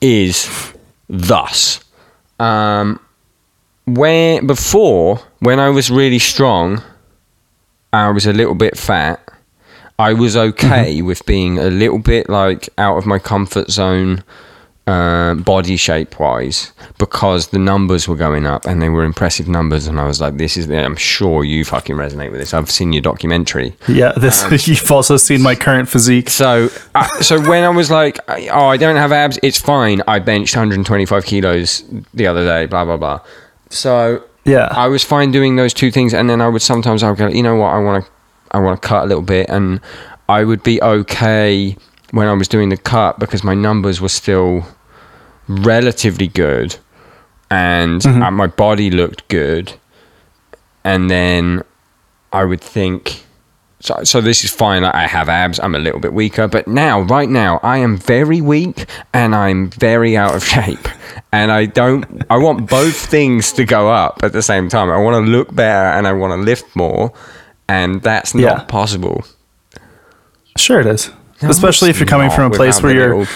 [0.00, 0.72] is
[1.08, 1.84] thus.
[2.38, 3.00] Um,
[3.86, 6.82] where before, when I was really strong,
[7.92, 9.27] I was a little bit fat.
[9.98, 14.22] I was okay with being a little bit like out of my comfort zone,
[14.86, 19.86] uh, body shape wise, because the numbers were going up and they were impressive numbers.
[19.88, 22.54] And I was like, "This is." I'm sure you fucking resonate with this.
[22.54, 23.74] I've seen your documentary.
[23.88, 26.30] yeah, this Um, you've also seen my current physique.
[26.30, 30.00] So, uh, so when I was like, "Oh, I don't have abs," it's fine.
[30.06, 31.82] I benched 125 kilos
[32.14, 32.66] the other day.
[32.66, 33.20] Blah blah blah.
[33.70, 34.68] So Yeah.
[34.70, 37.26] I was fine doing those two things, and then I would sometimes I would go,
[37.28, 38.10] you know what, I want to,
[38.50, 39.80] I want to cut a little bit, and
[40.28, 41.76] I would be okay
[42.10, 44.66] when I was doing the cut because my numbers were still
[45.48, 46.76] relatively good,
[47.50, 49.72] and uh, my body looked good,
[50.84, 51.62] and then
[52.32, 53.24] I would think.
[53.80, 54.82] So, so this is fine.
[54.82, 55.60] like, I have abs.
[55.60, 59.70] I'm a little bit weaker, but now, right now, I am very weak and I'm
[59.70, 60.88] very out of shape.
[61.30, 62.24] And I don't.
[62.28, 64.90] I want both things to go up at the same time.
[64.90, 67.12] I want to look better and I want to lift more,
[67.68, 68.58] and that's not Yeah.
[68.64, 69.24] possible.
[70.56, 71.10] Sure, it is.
[71.42, 73.16] Especially if you're coming from a place where you're.
[73.18, 73.32] little-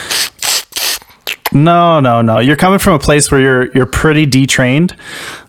[1.52, 2.38] No, no, no.
[2.38, 4.96] You're coming from a place where you're you're pretty detrained,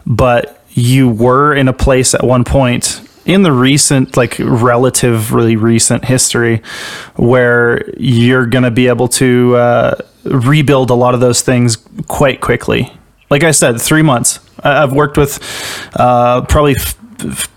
[0.06, 6.04] but you were in a place at one point in the recent like relatively recent
[6.06, 6.62] history
[7.15, 12.41] where you're going to be able to uh, rebuild a lot of those things quite
[12.41, 12.91] quickly.
[13.30, 14.39] Like I said, 3 months.
[14.62, 15.39] I've worked with
[15.96, 16.96] uh, probably f-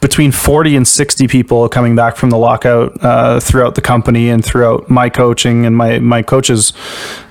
[0.01, 4.45] between 40 and 60 people coming back from the lockout uh, throughout the company and
[4.45, 6.73] throughout my coaching and my my coaches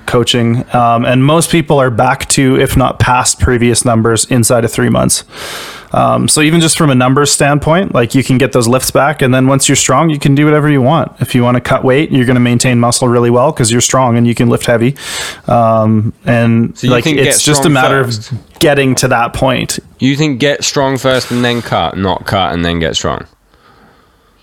[0.06, 0.64] coaching.
[0.74, 4.90] Um, and most people are back to if not past previous numbers inside of three
[4.90, 5.24] months
[5.96, 9.22] um, so even just from a numbers standpoint like you can get those lifts back
[9.22, 11.60] and then once you're strong you can do whatever you want if you want to
[11.60, 14.48] cut weight you're going to maintain muscle really well because you're strong and you can
[14.48, 14.94] lift heavy
[15.48, 18.32] um, and So like it's just a matter first?
[18.32, 22.52] of getting to that point You think get strong first and then cut, not cut
[22.52, 23.26] and then get strong.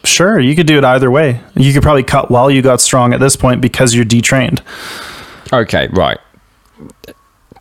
[0.06, 1.40] Sure, you could do it either way.
[1.56, 4.62] You could probably cut while you got strong at this point because you're detrained.
[5.54, 6.18] Okay, right.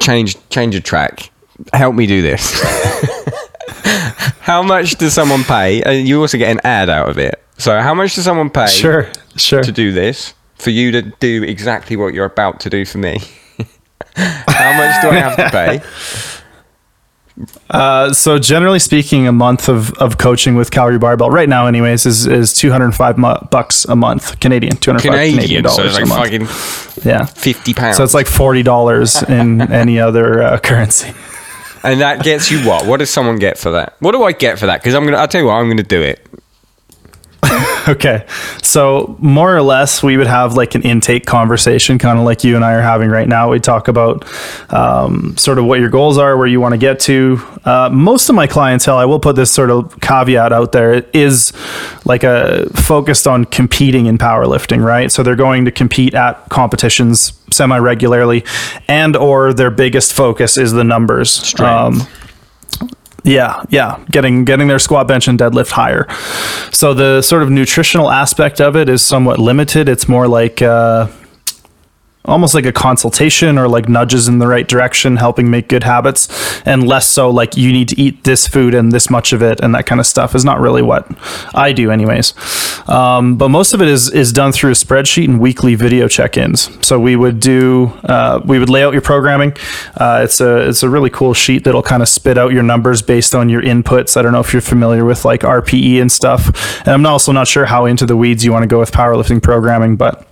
[0.00, 1.30] Change change a track.
[1.72, 2.42] Help me do this.
[4.40, 5.82] how much does someone pay?
[5.82, 7.42] And you also get an ad out of it.
[7.58, 9.62] So how much does someone pay Sure, sure.
[9.62, 10.34] to do this?
[10.56, 13.18] For you to do exactly what you're about to do for me.
[14.16, 15.80] how much do I have to pay?
[17.70, 22.04] Uh, so generally speaking, a month of, of coaching with Calgary Barbell right now, anyways,
[22.04, 26.40] is is 205 mu- bucks a month Canadian, 205 Canadian, Canadian, dollars it's like a
[26.40, 27.06] month.
[27.06, 27.24] yeah.
[27.24, 27.96] fifty pounds.
[27.96, 31.14] So it's like forty dollars in any other uh, currency.
[31.82, 32.86] And that gets you what?
[32.86, 33.96] What does someone get for that?
[34.00, 34.80] What do I get for that?
[34.80, 35.16] Because I'm gonna.
[35.16, 35.54] I'll tell you what.
[35.54, 36.26] I'm gonna do it.
[37.88, 38.24] Okay.
[38.62, 42.54] So, more or less, we would have like an intake conversation, kind of like you
[42.56, 43.50] and I are having right now.
[43.50, 44.24] We talk about
[44.72, 47.40] um, sort of what your goals are, where you want to get to.
[47.64, 51.52] Uh, most of my clientele, I will put this sort of caveat out there, is
[52.04, 55.10] like a focused on competing in powerlifting, right?
[55.10, 58.44] So, they're going to compete at competitions semi regularly,
[58.86, 61.30] and or their biggest focus is the numbers.
[61.30, 62.21] Strength.
[63.24, 66.06] Yeah, yeah, getting getting their squat, bench, and deadlift higher.
[66.72, 69.88] So the sort of nutritional aspect of it is somewhat limited.
[69.88, 71.06] It's more like uh,
[72.24, 76.28] almost like a consultation or like nudges in the right direction, helping make good habits,
[76.64, 79.60] and less so like you need to eat this food and this much of it
[79.60, 81.06] and that kind of stuff is not really what
[81.54, 82.34] I do, anyways.
[82.88, 86.68] Um, but most of it is is done through a spreadsheet and weekly video check-ins.
[86.86, 89.54] So we would do uh, we would lay out your programming.
[89.96, 93.02] Uh, it's a it's a really cool sheet that'll kind of spit out your numbers
[93.02, 94.16] based on your inputs.
[94.16, 97.48] I don't know if you're familiar with like RPE and stuff, and I'm also not
[97.48, 100.26] sure how into the weeds you want to go with powerlifting programming, but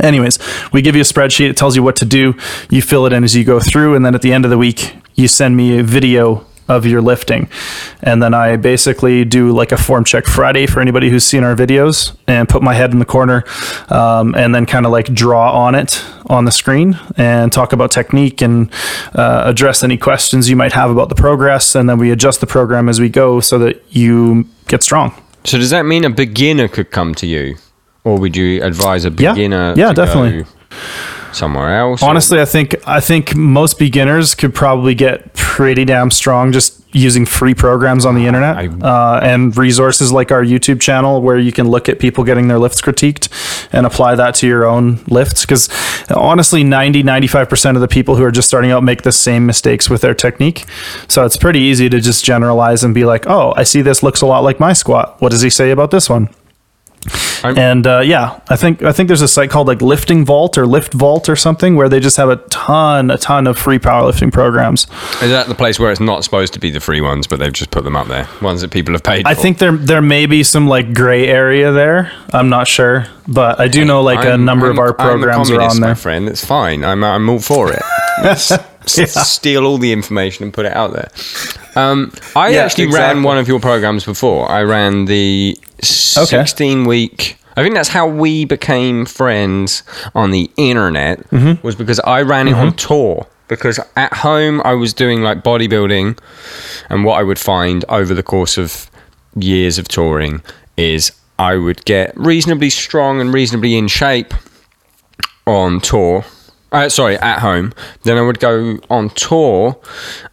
[0.00, 0.38] Anyways,
[0.72, 1.50] we give you a spreadsheet.
[1.50, 2.34] It tells you what to do.
[2.70, 4.58] You fill it in as you go through, and then at the end of the
[4.58, 7.48] week, you send me a video of your lifting.
[8.02, 11.54] And then I basically do like a form check Friday for anybody who's seen our
[11.54, 13.44] videos and put my head in the corner
[13.88, 17.90] um, and then kind of like draw on it on the screen and talk about
[17.90, 18.70] technique and
[19.14, 21.74] uh, address any questions you might have about the progress.
[21.74, 25.58] And then we adjust the program as we go so that you get strong So
[25.58, 27.56] does that mean a beginner could come to you,
[28.04, 29.74] or would you advise a beginner?
[29.76, 30.44] Yeah, to definitely.
[31.32, 32.02] somewhere else.
[32.02, 36.80] or- Honestly, I think I think most beginners could probably get pretty damn strong just
[36.92, 41.38] using free programs on the internet I- uh, and resources like our YouTube channel where
[41.38, 43.28] you can look at people getting their lifts critiqued
[43.72, 45.40] and apply that to your own lifts.
[45.42, 45.68] Because
[46.14, 49.90] honestly, 90 95% of the people who are just starting out make the same mistakes
[49.90, 50.66] with their technique.
[51.08, 54.20] So it's pretty easy to just generalize and be like, oh, I see this looks
[54.20, 55.20] a lot like my squat.
[55.20, 56.28] What does he say about this one?
[57.44, 60.56] I'm- And uh, yeah, I think I think there's a site called like Lifting Vault
[60.56, 63.78] or Lift Vault or something where they just have a ton, a ton of free
[63.78, 64.86] powerlifting programs.
[65.22, 67.52] Is that the place where it's not supposed to be the free ones, but they've
[67.52, 68.28] just put them up there?
[68.40, 69.42] Ones that people have paid I for?
[69.42, 72.10] think there there may be some like gray area there.
[72.32, 75.06] I'm not sure, but I do know like a I'm- number I'm- of our I'm
[75.06, 75.94] a programs are on My there.
[75.96, 76.84] friend, it's fine.
[76.84, 77.82] I'm, I'm all for it.
[78.24, 81.08] S- Steal all the information and put it out there.
[81.74, 84.48] Um, I Yeah, actually ran one of your programs before.
[84.50, 87.38] I ran the 16 week.
[87.56, 89.82] I think that's how we became friends
[90.14, 91.20] on the internet.
[91.30, 91.64] Mm-hmm.
[91.64, 93.26] Was because I ran it on tour.
[93.46, 96.18] Because at home I was doing like bodybuilding,
[96.88, 98.90] and what I would find over the course of
[99.36, 100.42] years of touring
[100.76, 104.32] is I would get reasonably strong and reasonably in shape
[105.46, 106.24] on tour.
[106.72, 107.72] Uh, sorry, at home.
[108.02, 109.78] Then I would go on tour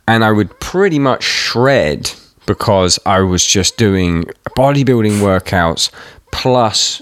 [0.08, 2.12] and I would pretty much shred
[2.56, 4.26] because I was just doing
[4.58, 5.90] bodybuilding workouts
[6.32, 7.02] plus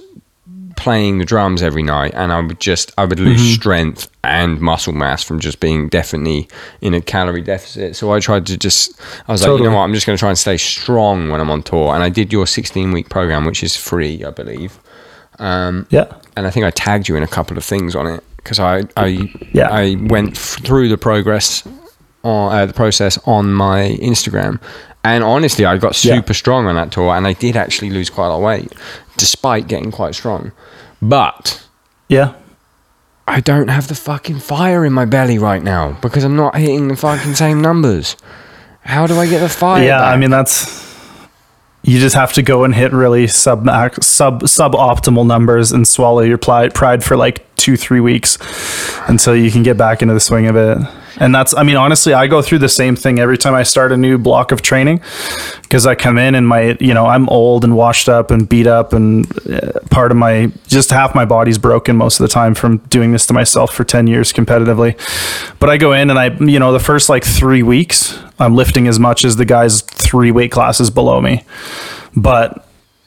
[0.75, 4.93] playing the drums every night and I would just I would lose strength and muscle
[4.93, 6.47] mass from just being definitely
[6.81, 7.95] in a calorie deficit.
[7.97, 8.93] So I tried to just
[9.27, 11.49] I was like, you know what, I'm just gonna try and stay strong when I'm
[11.49, 11.93] on tour.
[11.95, 14.79] And I did your sixteen week program, which is free, I believe.
[15.39, 16.05] Um, Yeah.
[16.37, 18.83] and I think I tagged you in a couple of things on it because I
[18.95, 19.07] I
[19.51, 19.69] Yeah.
[19.69, 21.63] I went through the progress
[22.23, 24.59] on uh, the process on my Instagram,
[25.03, 26.15] and honestly, I got Yeah.
[26.15, 28.73] super strong on that tour, and I did actually lose quite a lot of weight
[29.17, 30.51] despite getting quite strong,
[31.01, 31.61] but.
[32.07, 32.33] Yeah.
[33.27, 36.87] I don't have the fucking fire in my belly right now because I'm not hitting
[36.87, 38.15] the fucking same numbers.
[38.81, 39.83] How do I get the fire?
[39.83, 40.88] yeah, I mean that's
[41.83, 43.65] you just have to go and hit really sub
[44.03, 48.37] sub suboptimal numbers and swallow your pride for like two three weeks
[49.07, 50.77] until you can get back into the swing of it.
[51.17, 53.91] And that's I mean honestly I go through the same thing every time I start
[53.91, 55.01] a new block of training
[55.63, 58.67] because I come in and my you know I'm old and washed up and beat
[58.67, 62.55] up and uh, part of my just half my body's broken most of the time
[62.55, 64.97] from doing this to myself for 10 years competitively.
[65.59, 68.87] But I go in and I you know the first like 3 weeks I'm lifting
[68.87, 71.43] as much as the guys 3 weight classes below me.
[72.15, 72.65] But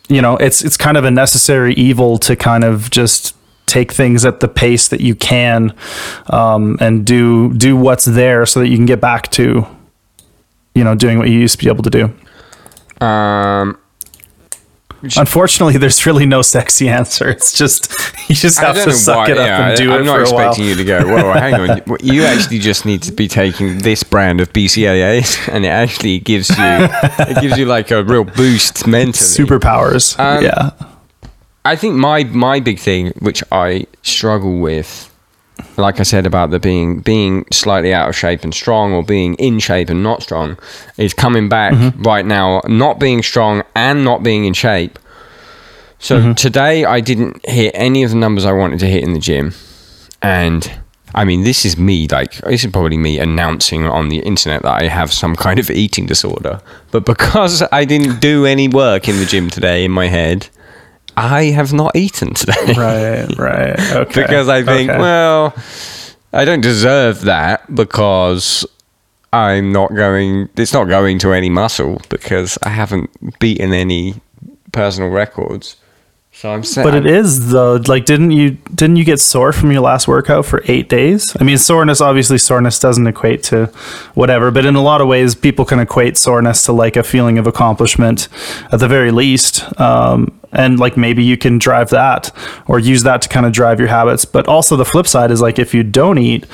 [0.09, 3.35] you know, it's it's kind of a necessary evil to kind of just
[3.67, 5.75] take things at the pace that you can
[6.27, 9.67] um, and do do what's there so that you can get back to
[10.75, 13.07] you know doing what you used to be able to do.
[13.07, 13.79] um,
[15.17, 17.29] Unfortunately, there's really no sexy answer.
[17.29, 17.91] It's just
[18.29, 20.29] you just have to suck why- it up yeah, and do I, it I'm not
[20.29, 20.49] for a while.
[20.51, 21.07] expecting you to go.
[21.07, 21.83] Whoa, hang on.
[22.03, 26.49] You actually just need to be taking this brand of BCAAs, and it actually gives
[26.51, 29.13] you it gives you like a real boost mentally.
[29.47, 30.19] Superpowers.
[30.19, 30.71] Um, yeah.
[31.65, 35.12] I think my my big thing, which I struggle with,
[35.77, 39.35] like I said about the being being slightly out of shape and strong, or being
[39.37, 40.59] in shape and not strong,
[40.97, 42.03] is coming back Mm-hmm.
[42.03, 44.99] right now, not being strong and not being in shape.
[45.99, 46.33] So Mm-hmm.
[46.35, 49.55] today I didn't hit any of the numbers I wanted to hit in the gym,
[50.21, 50.71] and
[51.15, 54.83] I mean this is me like this is probably me announcing on the internet that
[54.83, 56.61] I have some kind of eating disorder.
[56.91, 60.49] But because I didn't do any work in the gym today in my head.
[61.17, 62.75] I have not eaten today.
[62.77, 63.39] Right.
[63.39, 63.79] Right.
[64.03, 64.23] Okay.
[64.23, 64.99] because I think, Okay.
[64.99, 65.55] well,
[66.33, 68.65] I don't deserve that because
[69.33, 74.15] I'm not going, it's not going to any muscle because I haven't beaten any
[74.73, 75.77] personal records.
[76.35, 77.75] So I'm saying, But it is though.
[77.75, 81.37] Like, didn't you didn't you get sore from your last workout for eight days?
[81.39, 83.67] I mean, soreness obviously soreness doesn't equate to
[84.15, 87.39] whatever, but in a lot of ways, people can equate soreness to like a feeling
[87.39, 88.29] of accomplishment,
[88.73, 89.79] at the very least.
[89.79, 92.31] Um, and like maybe you can drive that
[92.67, 94.25] or use that to kind of drive your habits.
[94.25, 96.47] But also the flip side is like if you don't eat,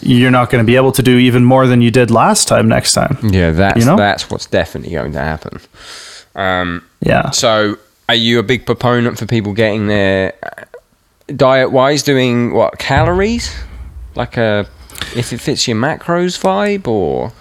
[0.00, 2.68] you're not going to be able to do even more than you did last time.
[2.68, 3.96] Next time, yeah, that's, you know?
[3.96, 5.60] that's what's definitely going to happen.
[6.34, 7.30] Um, yeah.
[7.30, 7.78] So,
[8.08, 10.32] are you a big proponent for people getting their
[11.34, 13.54] diet wise doing what calories,
[14.14, 14.66] like a
[15.14, 17.32] if it fits your macros vibe, or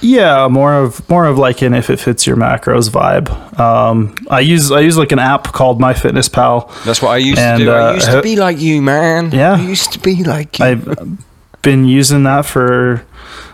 [0.00, 3.28] Yeah, more of more of like an if it fits your macros vibe.
[3.58, 6.84] Um, I use I use like an app called MyFitnessPal.
[6.84, 7.70] that's what I used And, to do.
[7.70, 9.30] I uh, used to be like you, man.
[9.32, 9.54] Yeah.
[9.54, 10.64] I used to be like you.
[10.66, 11.18] I've
[11.62, 13.04] been using that for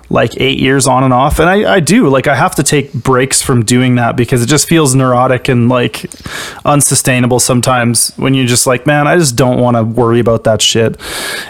[0.09, 1.38] like eight years on and off.
[1.38, 4.46] And I, I do like, I have to take breaks from doing that because it
[4.46, 6.11] just feels neurotic and like
[6.64, 10.62] unsustainable sometimes when you're just like, man, I just don't want to worry about that
[10.62, 10.96] shit.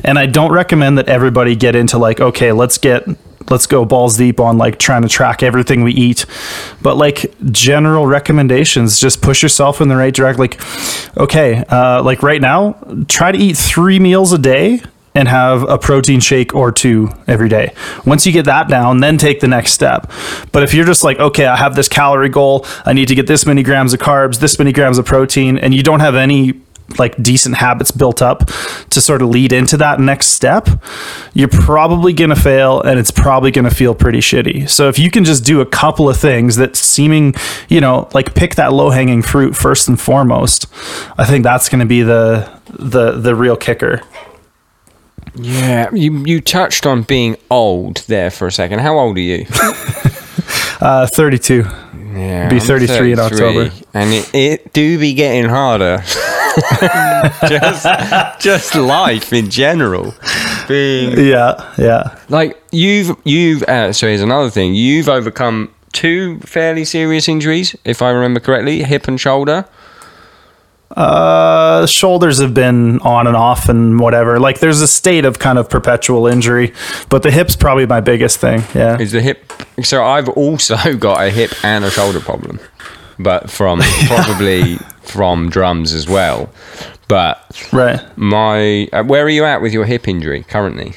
[0.04, 3.06] And I don't recommend that everybody get into like, okay, let's get
[3.50, 6.26] let's go balls deep on like trying to track everything we eat
[6.82, 10.60] but like general recommendations just push yourself in the right direction like
[11.16, 12.72] okay uh, like right now
[13.08, 14.80] try to eat three meals a day
[15.16, 17.72] and have a protein shake or two every day.
[18.04, 20.10] Once you get that down, then take the next step.
[20.52, 23.26] But if you're just like, okay, I have this calorie goal, I need to get
[23.26, 26.60] this many grams of carbs, this many grams of protein, and you don't have any
[26.98, 28.46] like decent habits built up
[28.90, 30.68] to sort of lead into that next step,
[31.34, 34.68] you're probably going to fail and it's probably going to feel pretty shitty.
[34.68, 37.34] So if you can just do a couple of things that seeming,
[37.68, 40.66] you know, like pick that low-hanging fruit first and foremost,
[41.18, 44.02] I think that's going to be the the the real kicker.
[45.38, 48.80] Yeah, you you touched on being old there for a second.
[48.80, 49.46] How old are you?
[50.78, 51.64] Uh 32.
[52.14, 53.70] Yeah, Be I'm 33 in October.
[53.94, 56.02] and it, it do be getting harder.
[57.48, 57.86] just,
[58.40, 60.14] just life in general.
[60.68, 62.18] Being Yeah, yeah.
[62.28, 64.74] like you've you've uh, so here's another thing.
[64.74, 69.64] You've overcome two fairly serious injuries, if I remember correctly, hip and shoulder.
[70.94, 74.38] Uh, shoulders have been on and off and whatever.
[74.38, 76.72] Like there's a state of kind of perpetual injury,
[77.08, 78.62] but the hip's probably my biggest thing.
[78.74, 78.98] Yeah.
[78.98, 79.52] Is the hip?
[79.82, 82.60] So I've also got a hip and a shoulder problem,
[83.18, 86.50] but from probably from drums as well.
[87.08, 88.00] But Right.
[88.16, 90.94] my uh, where are you at with your hip injury currently?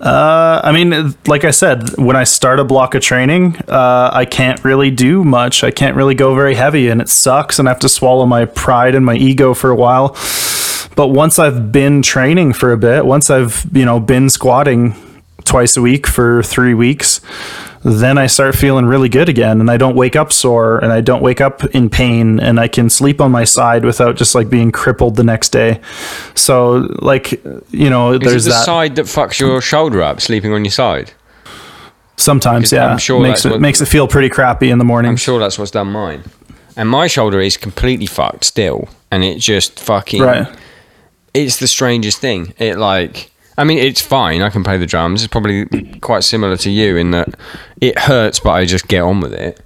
[0.00, 4.24] Uh, I mean, like I said, when I start a block of training, uh, I
[4.24, 5.62] can't really do much.
[5.62, 7.58] I can't really go very heavy, and it sucks.
[7.58, 10.16] And I have to swallow my pride and my ego for a while.
[10.96, 14.94] But once I've been training for a bit, once I've you know been squatting
[15.44, 17.20] twice a week for three weeks,
[17.82, 21.00] then I start feeling really good again, and I don't wake up sore, and I
[21.00, 24.50] don't wake up in pain, and I can sleep on my side without just like
[24.50, 25.80] being crippled the next day.
[26.34, 27.32] So, like
[27.70, 28.64] you know, Is there's the that.
[28.66, 31.12] side that fucks your shoulder up, sleeping on your side?
[32.16, 32.86] Sometimes, yeah.
[32.88, 35.08] I'm sure makes it what- makes it feel pretty crappy in the morning.
[35.08, 36.22] I'm sure that's what's done mine.
[36.76, 40.22] And my shoulder is completely fucked still, and it just fucking.
[40.22, 40.46] Right.
[41.32, 42.52] It's the strangest thing.
[42.58, 43.30] It like.
[43.58, 44.42] I mean, it's fine.
[44.42, 45.22] I can play the drums.
[45.22, 45.66] It's probably
[46.00, 47.34] quite similar to you in that
[47.80, 49.60] it hurts, but I just get on with it.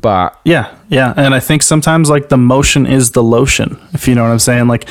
[0.00, 4.14] But Yeah, yeah, and I think sometimes like the motion is the lotion, if you
[4.14, 4.66] know what I'm saying.
[4.66, 4.86] Like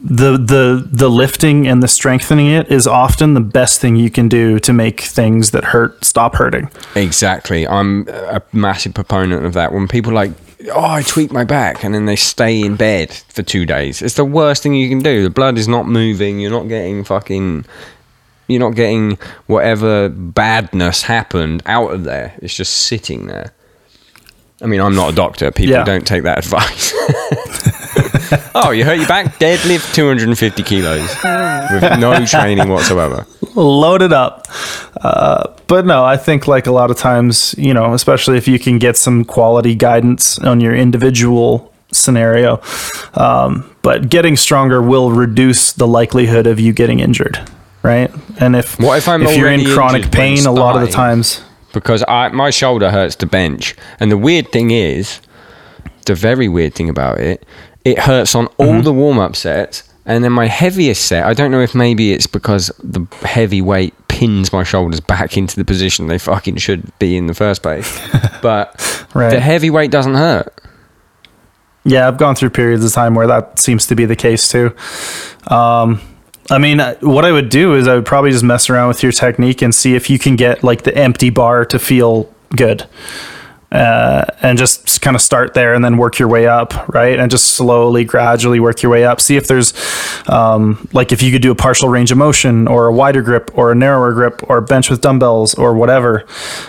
[0.00, 4.28] the the the lifting and the strengthening it is often the best thing you can
[4.28, 6.70] do to make things that hurt stop hurting.
[6.94, 7.66] Exactly.
[7.66, 9.72] I'm a massive proponent of that.
[9.72, 10.32] When people like,
[10.70, 14.02] oh, I tweaked my back, and then they stay in bed for two days.
[14.02, 15.22] It's the worst thing you can do.
[15.22, 16.38] The blood is not moving.
[16.38, 17.64] You're not getting fucking.
[18.48, 22.34] You're not getting whatever badness happened out of there.
[22.42, 23.52] It's just sitting there.
[24.60, 25.50] I mean, I'm not a doctor.
[25.50, 25.84] People Yeah.
[25.84, 26.92] don't take that advice.
[28.54, 29.38] oh, you hurt your back?
[29.38, 31.00] Deadlift 250 kilos
[31.72, 33.26] with no training whatsoever.
[33.54, 34.46] Load it up.
[35.00, 38.58] Uh, but no, I think like a lot of times, you know, especially if you
[38.58, 42.60] can get some quality guidance on your individual scenario.
[43.14, 47.38] Um, but getting stronger will reduce the likelihood of you getting injured,
[47.82, 48.10] right?
[48.40, 51.42] And if What if I'm if you're in chronic pain, a lot of the times.
[51.72, 53.74] because I my shoulder hurts to bench.
[54.00, 55.20] And the weird thing is,
[56.06, 57.44] the very weird thing about it,
[57.84, 58.82] it hurts on all Mm-hmm.
[58.82, 59.84] the warm up sets.
[60.04, 63.94] And then my heaviest set, I don't know if maybe it's because the heavy weight
[64.08, 68.00] pins my shoulders back into the position they fucking should be in the first place.
[68.42, 69.30] but Right.
[69.30, 70.52] the heavy weight doesn't hurt.
[71.84, 74.74] Yeah, I've gone through periods of time where that seems to be the case too.
[75.48, 76.00] Um,
[76.50, 79.02] I mean, uh, what I would do is I would probably just mess around with
[79.02, 82.86] your technique and see if you can get like the empty bar to feel good.
[83.72, 87.18] Uh, and just kind of start there and then work your way up, right?
[87.18, 89.20] And just slowly, gradually work your way up.
[89.20, 89.72] See if there's,
[90.28, 93.50] um, like, if you could do a partial range of motion or a wider grip
[93.54, 96.26] or a narrower grip or bench with dumbbells or whatever.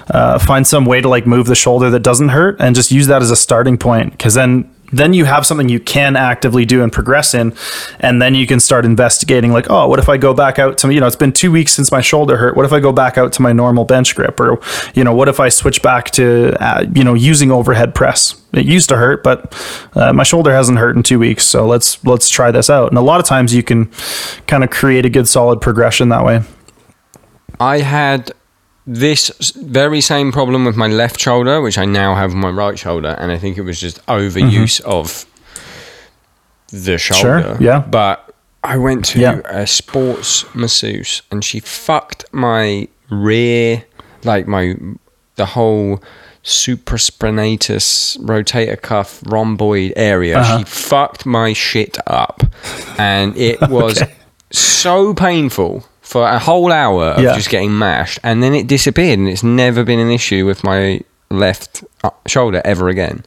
[0.10, 3.08] Uh, find some way to like move the shoulder that doesn't hurt and just use
[3.08, 6.84] that as a starting point because then then you have something you can actively do
[6.84, 7.54] and progress in
[8.00, 10.94] and then you can start investigating like oh what if i go back out to
[10.94, 12.56] you know it's been two weeks since my shoulder hurt.
[12.56, 14.40] What if i go back out to my normal bench grip?
[14.40, 14.60] Or
[14.94, 18.40] you know what if i switch back to uh, you know using overhead press?
[18.54, 19.54] It used to hurt but
[19.96, 22.90] uh, my shoulder hasn't hurt in two weeks so let's let's try this out.
[22.90, 23.92] And a lot of times you can
[24.48, 26.44] kind of create a good solid progression that way.
[27.60, 28.32] I had
[28.86, 32.78] this very same problem with my left shoulder, which I now have on my right
[32.78, 35.26] shoulder, and I think it was just overuse of
[36.72, 37.58] the shoulder.
[37.60, 37.80] yeah.
[37.80, 39.42] But I went to Yeah.
[39.46, 43.84] a sports masseuse, and she fucked my rear,
[44.24, 44.76] like my
[45.36, 46.02] the whole
[46.44, 50.40] supraspinatus rotator cuff rhomboid area.
[50.40, 50.60] Uh-huh.
[50.60, 52.44] She fucked my shit up,
[52.98, 54.14] and it was Okay.
[54.52, 57.34] so painful for a whole hour of Yeah.
[57.36, 61.02] just getting mashed, and then it disappeared, and it's never been an issue with my
[61.32, 63.18] left uh, shoulder ever again.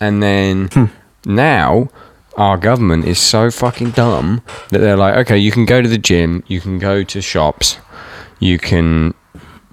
[0.00, 0.84] And then Hmm.
[1.24, 1.88] now
[2.36, 6.02] our government is so fucking dumb that they're like, okay, you can go to the
[6.10, 7.78] gym, you can go to shops,
[8.38, 9.14] you can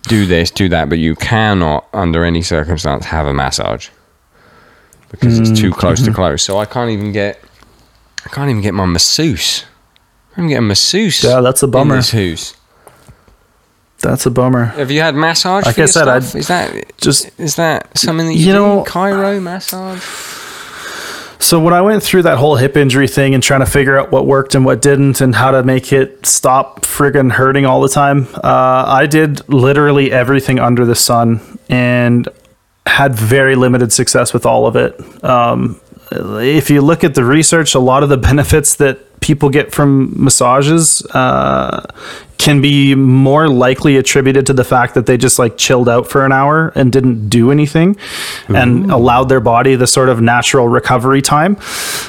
[0.08, 3.90] do this, do that, but you cannot, under any circumstance, have a massage
[5.12, 6.42] because it's too close to close.
[6.42, 7.34] So I can't even get,
[8.26, 9.66] I can't even get my masseuse.
[10.34, 11.24] I can get a masseuse.
[11.24, 11.96] Yeah, that's a bummer.
[12.02, 12.56] House.
[14.00, 14.66] That's a bummer.
[14.66, 15.66] Have you had massage?
[15.66, 18.60] Like I said, I'd is that just- is that something that you, You do?
[18.60, 20.04] know- chiro massage?
[21.40, 24.12] So when I went through that whole hip injury thing and trying to figure out
[24.12, 27.90] what worked and what didn't and how to make it stop friggin' hurting all the
[27.90, 32.28] time, uh, I did literally everything under the sun and
[32.86, 35.00] had very limited success with all of it.
[35.24, 35.80] Um,
[36.12, 40.12] if you look at the research, a lot of the benefits that people get from
[40.22, 41.82] massages uh,
[42.38, 46.26] can be more likely attributed to the fact that they just like chilled out for
[46.26, 47.96] an hour and didn't do anything
[48.50, 51.58] and allowed their body the sort of natural recovery time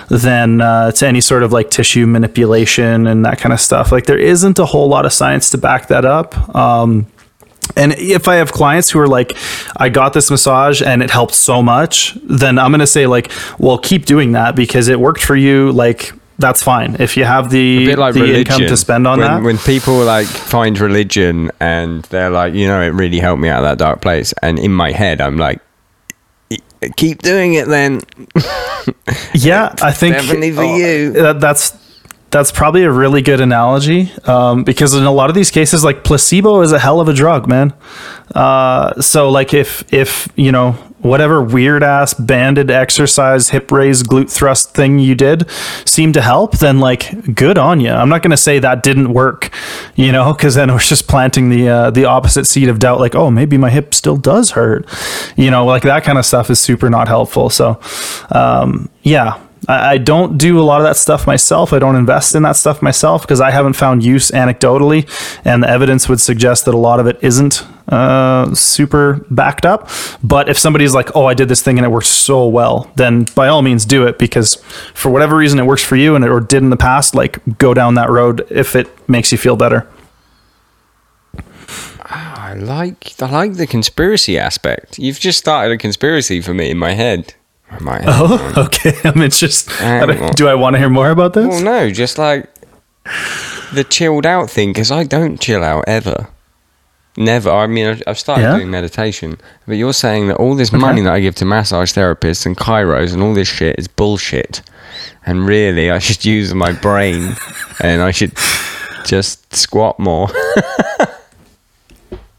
[0.09, 3.93] than uh, to any sort of like tissue manipulation and that kind of stuff.
[3.93, 6.37] Like there isn't a whole lot of science to back that up.
[6.53, 7.07] Um,
[7.77, 9.37] and if I have clients who are like,
[9.77, 13.31] I got this massage and it helped so much, then I'm going to say, like,
[13.59, 15.73] well, keep doing that because it worked for you.
[15.73, 16.97] Like, that's fine.
[16.99, 18.41] If you have the, like the religion.
[18.41, 19.43] income to spend on when, that.
[19.43, 23.59] When people like find religion and they're like, you know, it really helped me out
[23.59, 24.35] of that dark place.
[24.43, 25.61] And in my head, I'm like,
[26.51, 26.59] "E-
[26.97, 28.01] keep doing it then.
[29.35, 31.13] yeah, I think definitely for uh, you.
[31.13, 31.79] that- that's
[32.31, 36.03] that's probably a really good analogy um, because in a lot of these cases, like
[36.03, 37.73] placebo is a hell of a drug, man.
[38.35, 44.31] Uh, so like if if you know whatever weird ass banded exercise hip raise glute
[44.31, 45.49] thrust thing you did
[45.85, 47.91] seemed to help, then like good on you.
[47.91, 49.51] I'm not gonna say that didn't work,
[49.95, 53.01] you know, because then it was just planting the uh, the opposite seed of doubt,
[53.01, 54.89] like oh maybe my hip still does hurt,
[55.37, 57.51] you know, like that kind of stuff is super not helpful.
[57.51, 57.79] So
[58.31, 59.41] um, yeah.
[59.67, 61.73] I don't do a lot of that stuff myself.
[61.73, 65.09] I don't invest in that stuff myself because I haven't found use anecdotally,
[65.43, 69.89] and the evidence would suggest that a lot of it isn't uh, super backed up.
[70.23, 73.27] But if somebody's like, "Oh, I did this thing and it worked so well," then
[73.35, 74.55] by all means do it because
[74.95, 77.39] for whatever reason it works for you and it or did in the past, like
[77.59, 79.87] go down that road if it makes you feel better.
[82.07, 84.99] I like I like the conspiracy aspect.
[84.99, 87.35] You've just started a conspiracy for me in my head.
[87.79, 88.05] In my head.
[88.07, 88.95] Oh, okay.
[89.05, 89.73] I'm interested.
[90.37, 91.49] Do I want to hear more about this?
[91.49, 92.49] Well, no, just like
[93.73, 96.29] the chilled out thing, because I don't chill out ever.
[97.17, 97.51] Never.
[97.51, 98.57] I mean, I've- started Yeah?
[98.57, 102.45] doing meditation, but you're saying that all this money that I give to massage therapists
[102.47, 104.63] and chiros and all this shit is bullshit.
[105.27, 107.37] And really, I should use my brain
[107.81, 108.33] and I should
[109.05, 110.29] just squat more.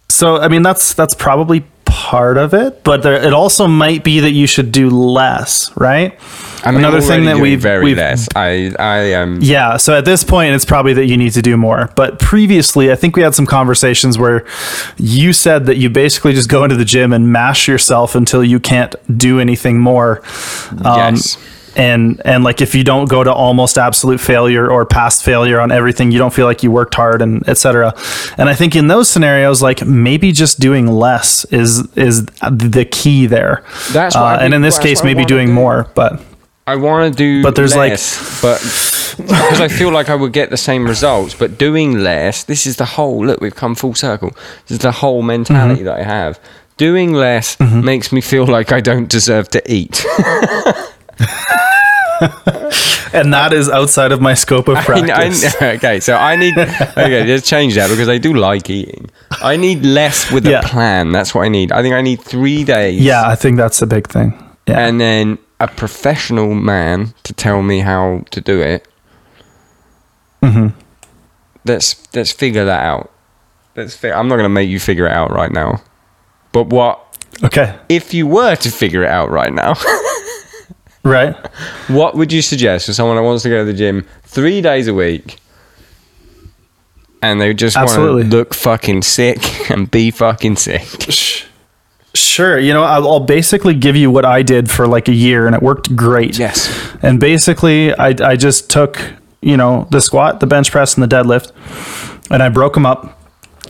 [0.09, 1.65] So I mean that's that's probably
[2.05, 6.15] part of it, but there, it also might be that you should do less, right?
[6.63, 8.27] I'm Another thing that we've very we've less.
[8.35, 9.39] I I am.
[9.41, 9.77] yeah.
[9.77, 11.89] So at this point, it's probably that you need to do more.
[11.95, 14.45] But previously, I think we had some conversations where
[14.97, 18.59] you said that you basically just go into the gym and mash yourself until you
[18.59, 20.21] can't do anything more.
[20.83, 21.37] Um, Yes.
[21.77, 25.71] And and like if you don't go to almost absolute failure or past failure on
[25.71, 27.93] everything, you don't feel like you worked hard and etc.
[28.37, 33.25] And I think in those scenarios, like maybe just doing less is is the key
[33.27, 33.63] there.
[33.91, 35.53] That's uh, and in this case, maybe doing do.
[35.53, 35.87] more.
[35.95, 36.21] But
[36.67, 37.99] I want to do, But there's, like-
[38.41, 38.59] but
[39.17, 41.33] because I feel like I would get the same results.
[41.35, 43.39] But doing less, this is the whole look.
[43.39, 44.31] We've come full circle.
[44.63, 45.85] This is the whole mentality Mm-hmm.
[45.85, 46.39] that I have.
[46.77, 50.03] Doing less makes me feel like I don't deserve to eat.
[53.13, 55.55] and that is outside of my scope of practice.
[55.61, 57.25] I- okay, so I need okay.
[57.25, 59.09] Let's change that because I do like eating.
[59.41, 60.59] I need less with Yeah.
[60.59, 61.11] a plan.
[61.11, 61.71] That's what I need.
[61.71, 63.01] I think I need three days.
[63.01, 64.33] yeah, I think that's the big thing.
[64.67, 64.87] Yeah.
[64.87, 68.87] and then a professional man to tell me how to do it.
[70.41, 70.67] Mm-hmm.
[71.65, 73.11] Let's let's figure that out.
[73.75, 73.95] Let's.
[73.95, 75.81] Fi- I'm not going to make you figure it out right now.
[76.51, 77.01] But what
[77.43, 77.75] okay.
[77.89, 79.73] if you were to figure it out right now?
[81.05, 81.33] Right.
[81.87, 84.87] what would you suggest for someone that wants to go to the gym three days
[84.87, 85.37] a week,
[87.21, 90.87] and they just want to look fucking sick and be fucking sick?
[92.15, 92.57] Sure.
[92.57, 95.55] You know, I'll, I'll basically give you what I did for like a year, and
[95.55, 96.39] it worked great.
[96.39, 96.69] Yes.
[97.01, 98.99] And basically, I, I just took,
[99.41, 101.51] you know, the squat, the bench press, and the deadlift,
[102.31, 103.19] and I broke them up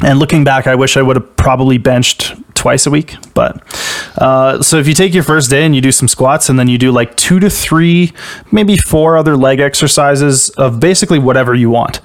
[0.01, 2.33] And looking back, I wish I would have probably benched
[2.65, 3.15] twice a week.
[3.35, 3.61] But
[4.17, 6.67] uh, so if you take your first day and you do some squats and then
[6.67, 8.11] you do like two to three,
[8.51, 11.97] maybe four other leg exercises of basically whatever you want,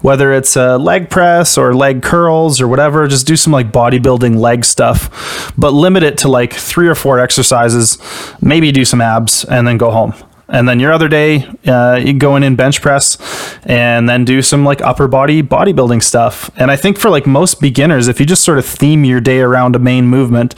[0.00, 4.38] whether it's a leg press or leg curls or whatever, just do some like bodybuilding
[4.38, 7.98] leg stuff, but limit it to like three or four exercises,
[8.40, 10.14] maybe do some abs and then go home
[10.48, 13.18] and then your other day uh, you go in and bench press
[13.64, 16.50] and then do some like upper body bodybuilding stuff.
[16.56, 19.40] And i think for like most beginners if you just sort of theme your day
[19.40, 20.54] around a main movement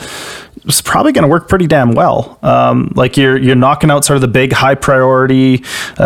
[0.68, 2.38] it's probably going to work pretty damn well.
[2.42, 5.64] Um, like you're you're knocking out sort of the big high priority
[5.98, 6.02] uh,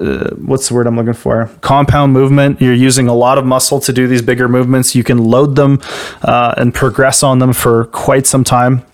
[0.00, 1.48] uh, what's the word i'm looking for?
[1.60, 2.60] Compound movement.
[2.60, 4.94] You're using a lot of muscle to do these bigger movements.
[4.94, 5.80] You can load them
[6.22, 8.84] uh, and progress on them for quite some time.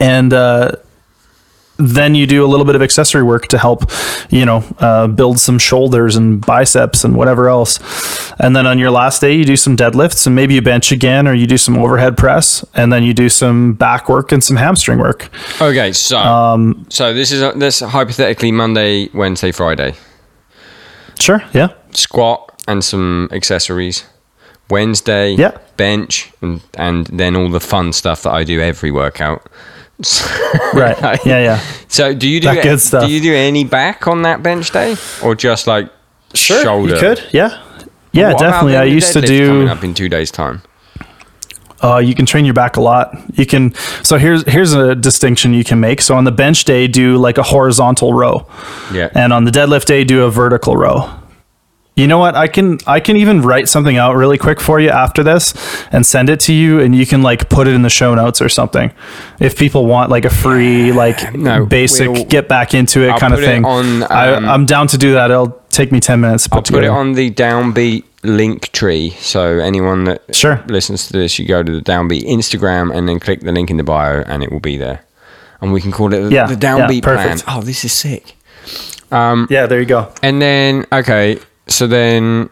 [0.00, 0.72] And uh,
[1.82, 3.90] then you do a little bit of accessory work to help,
[4.30, 7.78] you know, uh, build some shoulders and biceps and whatever else.
[8.38, 11.26] And then on your last day, you do some deadlifts and maybe you bench again
[11.26, 14.56] or you do some overhead press and then you do some back work and some
[14.56, 15.28] hamstring work.
[15.60, 19.94] Okay, so um, so this is this hypothetically Monday, Wednesday, Friday.
[21.18, 21.42] Sure.
[21.52, 21.68] Yeah.
[21.92, 24.04] Squat and some accessories.
[24.70, 25.58] Wednesday, yeah.
[25.76, 29.48] bench and and then all the fun stuff that I do every workout.
[30.74, 31.18] Right.
[31.26, 31.60] Yeah, yeah.
[31.88, 33.06] So do you do That good stuff.
[33.06, 35.90] do you do any back on that bench day or just like
[36.34, 36.62] Sure.
[36.62, 36.94] shoulder?
[36.94, 37.22] You could.
[37.32, 37.60] Yeah.
[38.12, 38.76] Yeah, What definitely.
[38.76, 39.46] I used to do.
[39.48, 40.62] coming up in two days time.
[41.82, 43.16] Uh, you can train your back a lot.
[43.34, 43.74] You can.
[44.04, 46.00] So here's here's a distinction you can make.
[46.00, 48.46] So on the bench day, do like a horizontal row,
[48.92, 49.08] Yeah.
[49.14, 51.10] and on the deadlift day, do a vertical row.
[51.94, 52.34] You know what?
[52.34, 55.52] I can I can even write something out really quick for you after this
[55.92, 58.40] and send it to you, and you can like put it in the show notes
[58.40, 58.90] or something.
[59.40, 63.18] If people want like a free like No, basic we'll- get back into it I'll
[63.20, 65.30] kind of thing, on, I, um, I'm down to do that.
[65.30, 69.10] It'll take me ten minutes to put I'll put it on the downbeat link tree.
[69.18, 70.62] So anyone that Sure.
[70.68, 73.76] listens to this, you go to the downbeat Instagram and then click the link in
[73.76, 75.04] the bio, and it will be there.
[75.60, 77.16] And we can call it Yeah, the yeah, downbeat plan.
[77.18, 77.44] perfect.
[77.48, 78.34] Oh, this is sick.
[79.10, 80.10] Um, Yeah, there you go.
[80.22, 81.38] And then okay,
[81.68, 82.50] so then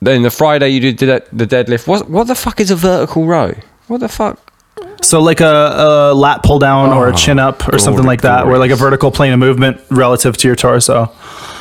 [0.00, 1.86] then the Friday you did the the deadlift.
[1.86, 3.54] What what the fuck is a vertical row?
[3.88, 4.38] What the fuck?
[5.02, 8.22] So like a, a lat pull down or a Oh, chin up or something like
[8.22, 11.10] that, where like a vertical plane of movement relative to your torso.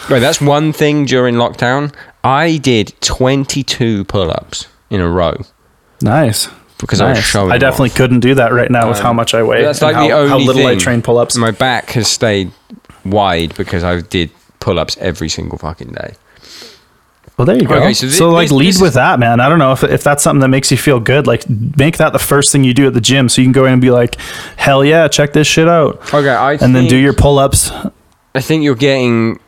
[0.09, 1.93] Right, that's one thing during lockdown.
[2.23, 5.37] I did 22 pull-ups in a row
[6.01, 6.49] Nice.
[6.77, 7.95] because I was showing I definitely off.
[7.95, 9.63] couldn't do that right now with Um, how much I weigh.
[9.63, 11.35] That's like how, the only how little I train pull ups.
[11.35, 12.51] My back has stayed
[13.03, 14.29] wide because I did
[14.59, 16.13] pull-ups every single fucking day.
[17.41, 17.73] Well, there you go.
[17.75, 19.39] Okay, so so, like this- lead this is- with that, man.
[19.39, 21.25] I don't know if, if that's something that makes you feel good.
[21.25, 23.65] Like make that the first thing you do at the gym, so you can go
[23.65, 24.15] in and be like,
[24.57, 27.71] "Hell yeah, check this shit out," Okay, I and then do your pull ups.
[28.35, 29.39] I think you're getting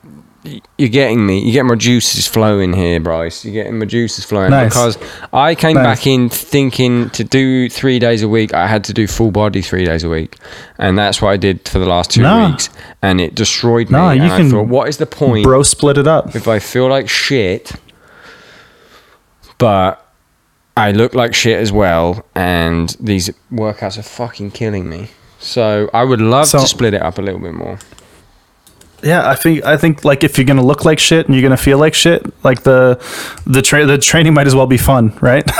[0.77, 1.39] you're getting me.
[1.39, 3.45] You're getting my juices flowing here, Bryce.
[3.45, 4.73] You're getting my juices flowing Nice.
[4.73, 4.97] because
[5.31, 5.85] I came Nice.
[5.99, 8.53] back in thinking to do three days a week.
[8.53, 10.35] I had to do full body three days a week,
[10.79, 12.49] and that's what I did for the last two Nah.
[12.49, 12.67] weeks,
[13.01, 13.97] and it destroyed me.
[13.97, 16.35] Nah, you I can thought, what is the point Bro, split it up.
[16.35, 17.71] if I feel like shit,
[19.63, 20.05] but
[20.75, 25.07] I look like shit as well, and these workouts are fucking killing me.
[25.39, 27.79] So I would love So- to split it up a little bit more.
[29.03, 31.57] Yeah, I think I think like if you're gonna look like shit and you're gonna
[31.57, 32.99] feel like shit, like the
[33.45, 35.43] the tra- the training might as well be fun, right?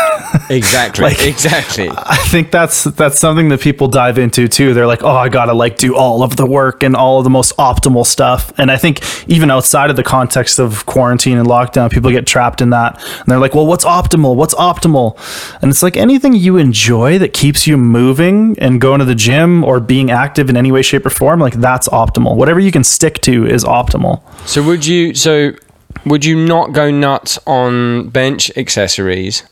[0.49, 1.03] Exactly.
[1.05, 1.89] Like- exactly.
[1.91, 4.73] I think that's that's something that people dive into too.
[4.73, 7.23] They're like, "Oh, I got to like do all of the work and all of
[7.23, 11.47] the most optimal stuff." And I think even outside of the context of quarantine and
[11.47, 12.99] lockdown, people get trapped in that.
[13.19, 14.35] And they're like, "Well, what's optimal?
[14.35, 15.17] What's optimal?"
[15.61, 19.63] And it's like anything you enjoy that keeps you moving and going to the gym
[19.63, 22.35] or being active in any way shape or form, like that's optimal.
[22.35, 24.21] Whatever you can stick to is optimal.
[24.47, 25.53] So would you so
[26.05, 29.43] would you not go nuts on bench accessories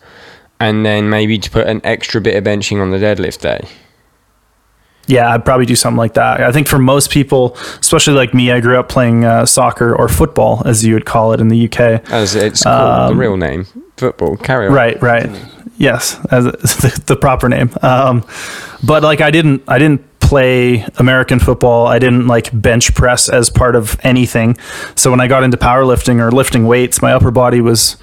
[0.59, 3.67] and then maybe to put an extra bit of benching on the deadlift day?
[5.07, 6.41] Yeah, I'd probably do something like that.
[6.41, 10.07] I think for most people, especially like me, I grew up playing uh, soccer or
[10.07, 12.09] football, as you would call it in the UK.
[12.11, 13.65] As it's called, the real name.
[13.97, 14.37] Football.
[14.37, 14.71] Carry on.
[14.71, 15.29] Um, Right, right.
[15.77, 17.71] Yes, as the, the proper name.
[17.81, 18.23] Um,
[18.83, 21.87] but like, I didn't, I didn't play American football.
[21.87, 24.57] I didn't like bench press as part of anything.
[24.95, 27.97] So when I got into powerlifting or lifting weights, my upper body was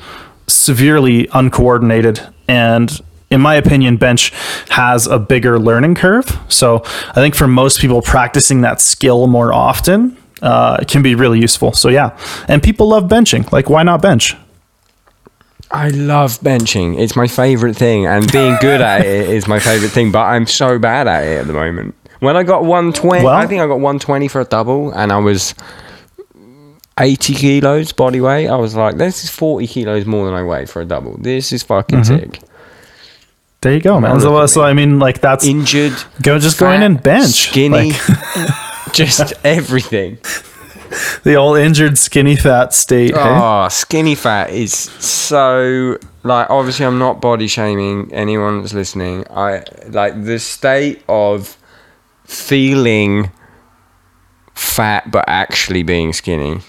[0.47, 3.01] severely uncoordinated and.
[3.31, 4.33] In my opinion, bench
[4.71, 6.27] has a bigger learning curve.
[6.49, 11.39] So I think for most people, practicing that skill more often uh, can be really
[11.39, 11.75] useful.
[11.75, 12.17] So yeah,
[12.49, 13.53] and people love benching.
[13.53, 14.35] Like, why not bench?
[15.71, 16.99] I love benching.
[16.99, 20.11] It's my favorite thing, and being good at it is my favorite thing.
[20.11, 21.95] But I'm so bad at it at the moment.
[22.21, 25.19] When I got 120, Well- I think I got 120 for a double, and I
[25.19, 25.55] was
[26.99, 28.49] 80 kilos body weight.
[28.49, 31.17] I was like, this is 40 kilos more than I weigh for a double.
[31.19, 32.19] This is fucking Mm-hmm.
[32.33, 32.41] sick.
[33.61, 34.21] There you go, man.
[34.21, 35.93] So, so I mean, like that's Injured,
[36.23, 38.01] go just going fat, in bench, skinny, Like,
[38.93, 40.19] just everything.
[41.25, 43.15] the old injured, skinny, fat state.
[43.15, 43.21] hey?
[43.21, 49.25] Oh, skinny fat is so like obviously I'm not body shaming anyone that's listening.
[49.29, 51.57] I like the state of
[52.29, 53.31] feeling
[54.55, 56.61] fat but actually being skinny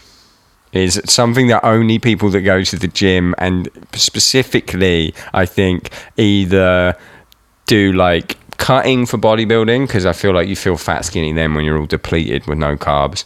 [0.72, 6.96] is something that only people that go to the gym and specifically I think either
[7.66, 11.66] do like cutting for bodybuilding because I feel like you feel fat skinny then when
[11.66, 13.26] you're all depleted with no carbs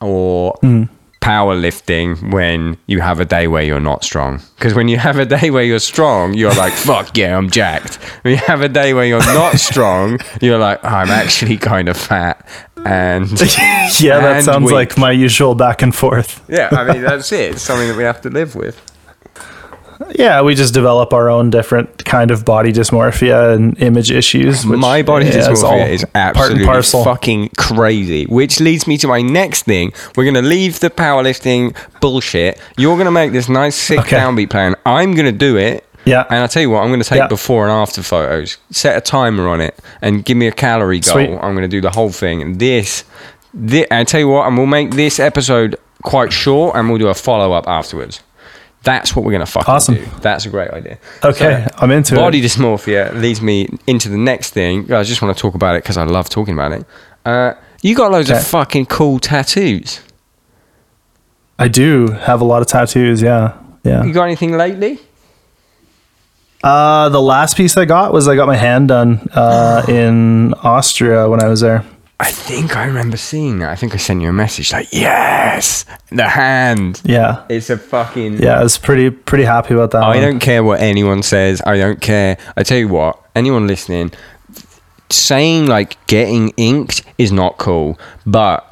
[0.00, 0.88] or mm.
[1.20, 4.40] Powerlifting when you have a day where you're not strong.
[4.56, 7.96] Because when you have a day where you're strong you're like fuck yeah I'm jacked.
[8.22, 11.88] When you have a day where you're not strong you're like oh, I'm actually kind
[11.88, 12.46] of fat.
[12.86, 13.30] And
[14.00, 14.74] yeah, that sounds weak.
[14.74, 16.42] like my usual back and forth.
[16.48, 17.52] yeah I mean that's it.
[17.52, 18.89] It's something that we have to live with
[20.14, 24.64] Yeah, we just develop our own different kind of body dysmorphia and image issues.
[24.64, 27.04] which, my body yeah, dysmorphia is part and absolutely parcel.
[27.04, 28.24] fucking crazy.
[28.26, 29.92] Which leads me to my next thing.
[30.16, 32.58] We're gonna leave the powerlifting bullshit.
[32.78, 34.16] You're gonna make this nice sick Okay.
[34.16, 34.74] downbeat plan.
[34.86, 35.84] I'm gonna do it.
[36.06, 36.24] Yeah.
[36.30, 37.26] And I'll tell you what, I'm going to take Yeah.
[37.26, 41.12] before and after photos, set a timer on it, and give me a calorie goal.
[41.12, 41.28] Sweet.
[41.30, 42.40] I'm going to do the whole thing.
[42.40, 43.04] And this,
[43.52, 47.08] this, I tell you what, and we'll make this episode quite short, and we'll do
[47.08, 48.22] a follow up afterwards.
[48.82, 49.94] That's what we're going to fucking Awesome.
[49.96, 50.06] do.
[50.22, 50.98] That's a great idea.
[51.22, 52.42] Okay, I'm into body it.
[52.42, 54.90] Body dysmorphia leads me into the next thing.
[54.92, 56.86] I just want to talk about it because I love talking about it.
[57.26, 57.52] Uh,
[57.82, 58.38] you got loads Okay.
[58.38, 60.00] of fucking cool tattoos.
[61.58, 63.20] I do have a lot of tattoos.
[63.20, 63.52] Yeah,
[63.84, 64.02] yeah.
[64.02, 64.98] You got anything lately?
[66.62, 71.28] Uh, the last piece I got was I got my hand done uh, in Austria
[71.28, 71.84] when I was there.
[72.22, 73.70] I think I remember seeing that.
[73.70, 77.00] I think I sent you a message like, yes, the hand.
[77.02, 78.42] Yeah, It's a fucking.
[78.42, 78.60] yeah.
[78.60, 80.02] I was pretty pretty happy about that.
[80.02, 80.20] I one.
[80.20, 81.62] don't care what anyone says.
[81.64, 82.36] I don't care.
[82.58, 84.12] I tell you what, anyone listening,
[85.08, 88.66] saying like getting inked is not cool, but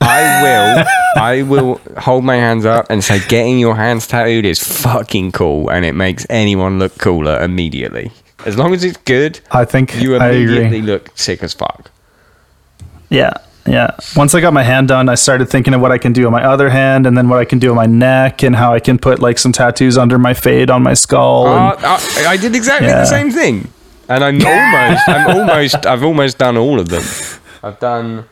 [0.00, 0.84] I will,
[1.22, 5.70] I will hold my hands up and say getting your hands tattooed is fucking cool,
[5.70, 8.10] and it makes anyone look cooler immediately.
[8.46, 11.90] As long as it's good, I think you immediately look sick as fuck.
[13.10, 13.32] Yeah,
[13.66, 13.90] yeah.
[14.16, 16.32] Once I got my hand done, I started thinking of what I can do on
[16.32, 18.80] my other hand, and then what I can do on my neck, and how I
[18.80, 21.46] can put like some tattoos under my fade on my skull.
[21.48, 23.00] Uh, and, I, I did exactly Yeah.
[23.00, 23.68] the same thing,
[24.08, 27.02] and I'm almost, I'm almost, I've almost done all of them.
[27.62, 28.24] I've done,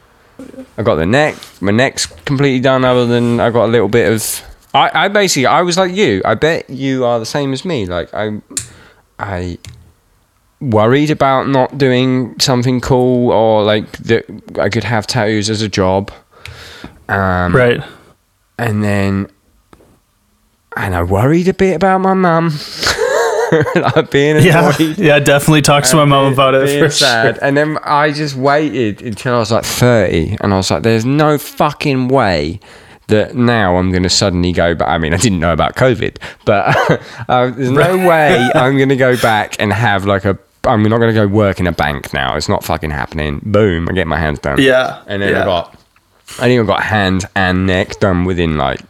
[0.78, 2.84] I got the neck, my neck's completely done.
[2.84, 4.42] Other than I got a little bit of,
[4.74, 6.22] I, I basically, I was like you.
[6.24, 7.84] I bet you are the same as me.
[7.86, 8.40] Like I,
[9.18, 9.58] I
[10.60, 14.24] worried about not doing something cool or like that
[14.58, 16.10] I could have tattoos as a job.
[17.08, 17.80] Um, right.
[18.58, 19.28] and then
[20.76, 22.52] and I worried a bit about my mum.
[23.74, 24.98] like being Yeah, annoyed.
[24.98, 25.18] yeah.
[25.18, 27.36] Definitely talk to my mum about it for sad.
[27.36, 27.44] sure.
[27.44, 31.04] And then I just waited until I was like 30 and I was like, there's
[31.06, 32.60] no fucking way
[33.06, 34.86] that now I'm going to suddenly go back.
[34.88, 37.00] I mean, I didn't know about COVID, but
[37.30, 40.38] uh, there's no way I'm going to go back and have like a.
[40.68, 42.36] I'm not going to go work in a bank now.
[42.36, 43.40] It's not fucking happening.
[43.44, 44.60] Boom, I get my hands done.
[44.60, 45.74] Yeah, And then I got,
[46.38, 48.80] I think I got hands and neck done within like,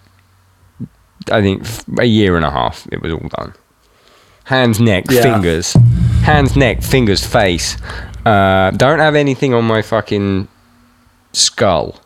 [1.30, 1.62] I think
[1.98, 2.86] a year and a half.
[2.90, 3.54] It was all done.
[4.44, 5.22] Hands, neck, Yeah.
[5.22, 5.74] fingers,
[6.22, 7.76] hands, neck, fingers, face.
[8.24, 10.48] Uh, don't have anything on my fucking
[11.32, 12.00] skull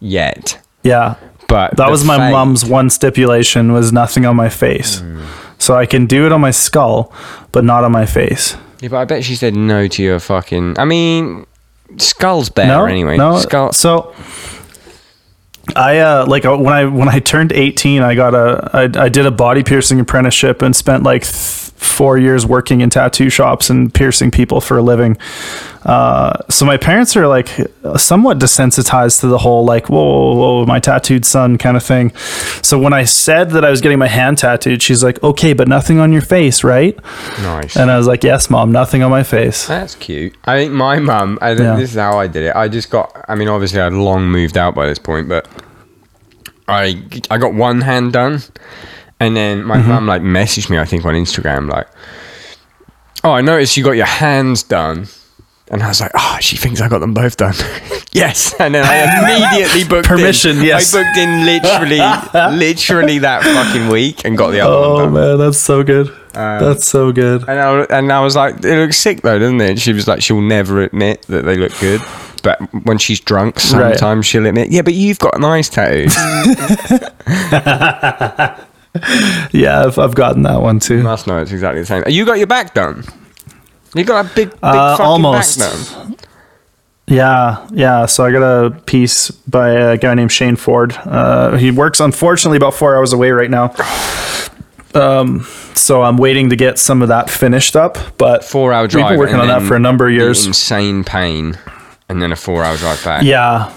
[0.00, 0.58] yet.
[0.82, 1.14] Yeah,
[1.48, 5.00] But that was my mom's one stipulation was nothing on my face.
[5.00, 5.22] Hmm.
[5.58, 7.12] So I can do it on my skull,
[7.52, 8.56] but not on my face.
[8.80, 10.78] Yeah, but I bet she said no to your fucking.
[10.78, 11.46] I mean,
[11.96, 13.16] skull's better no, anyway.
[13.16, 13.72] No, Skull.
[13.72, 14.14] so
[15.74, 19.08] I uh like uh, when I when I turned 18, I got a I, I
[19.08, 23.70] did a body piercing apprenticeship and spent like th- four years working in tattoo shops
[23.70, 25.16] and piercing people for a living.
[25.84, 27.48] Uh, so my parents are like
[27.96, 32.12] somewhat desensitized to the whole like whoa, whoa, whoa my tattooed son kind of thing.
[32.62, 35.68] So when I said that I was getting my hand tattooed, she's like, okay, but
[35.68, 36.98] nothing on your face, right?
[37.42, 37.76] Nice.
[37.76, 39.66] And I was like, yes, mom, nothing on my face.
[39.66, 40.36] That's cute.
[40.44, 41.38] I think my mum.
[41.40, 41.76] I think Yeah.
[41.76, 42.56] this is how I did it.
[42.56, 43.12] I just got.
[43.28, 45.46] I mean, obviously, I'd long moved out by this point, but
[46.66, 48.42] I I got one hand done,
[49.20, 49.88] and then my Mm-hmm.
[49.88, 50.78] mum like messaged me.
[50.78, 51.88] I think on Instagram, like,
[53.24, 55.06] "Oh, I noticed you got your hands done."
[55.70, 57.52] And I was like, oh, she thinks I got them both done.
[58.12, 58.54] yes.
[58.58, 60.64] And then I immediately booked Permission, in.
[60.64, 60.94] yes.
[60.94, 61.98] I booked in literally,
[62.56, 66.10] literally that fucking week and got the other one Oh man, that's so good.
[66.32, 67.42] that's so good.
[67.46, 69.70] And I, and I was like, it looks sick though, doesn't it?
[69.72, 72.00] And she was like, she'll never admit that they look good.
[72.42, 73.62] But when she's drunk, Right.
[73.98, 76.16] sometimes she'll admit, yeah, but you've got nice tattoos.
[79.52, 81.02] Yeah, I've, I've gotten that one too.
[81.02, 82.02] Must know it's exactly the same.
[82.08, 83.04] You got your back done.
[83.94, 85.58] You got a big, big Uh, fucking almost.
[85.58, 85.70] back
[86.08, 86.14] now.
[87.06, 88.06] Yeah, yeah.
[88.06, 90.94] So I got a piece by a guy named Shane Ford.
[91.04, 93.74] Uh, he works unfortunately about four hours away right now.
[94.94, 97.96] Um, so I'm waiting to get some of that finished up.
[98.18, 100.46] But Four hour we've been working on that for a number of years.
[100.46, 101.56] Insane pain,
[102.08, 103.22] and then a four hour drive back.
[103.22, 103.72] Yeah,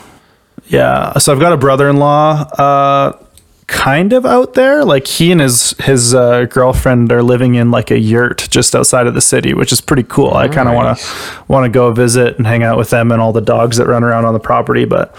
[0.67, 1.17] yeah.
[1.17, 3.25] So I've got a brother-in-law, uh,
[3.71, 4.83] kind of out there.
[4.83, 9.07] Like he and his his uh, girlfriend are living in like a yurt just outside
[9.07, 10.33] of the city, which is pretty cool.
[10.33, 13.21] I kind of want to want to go visit and hang out with them and
[13.21, 14.85] all the dogs that run around on the property.
[14.85, 15.15] But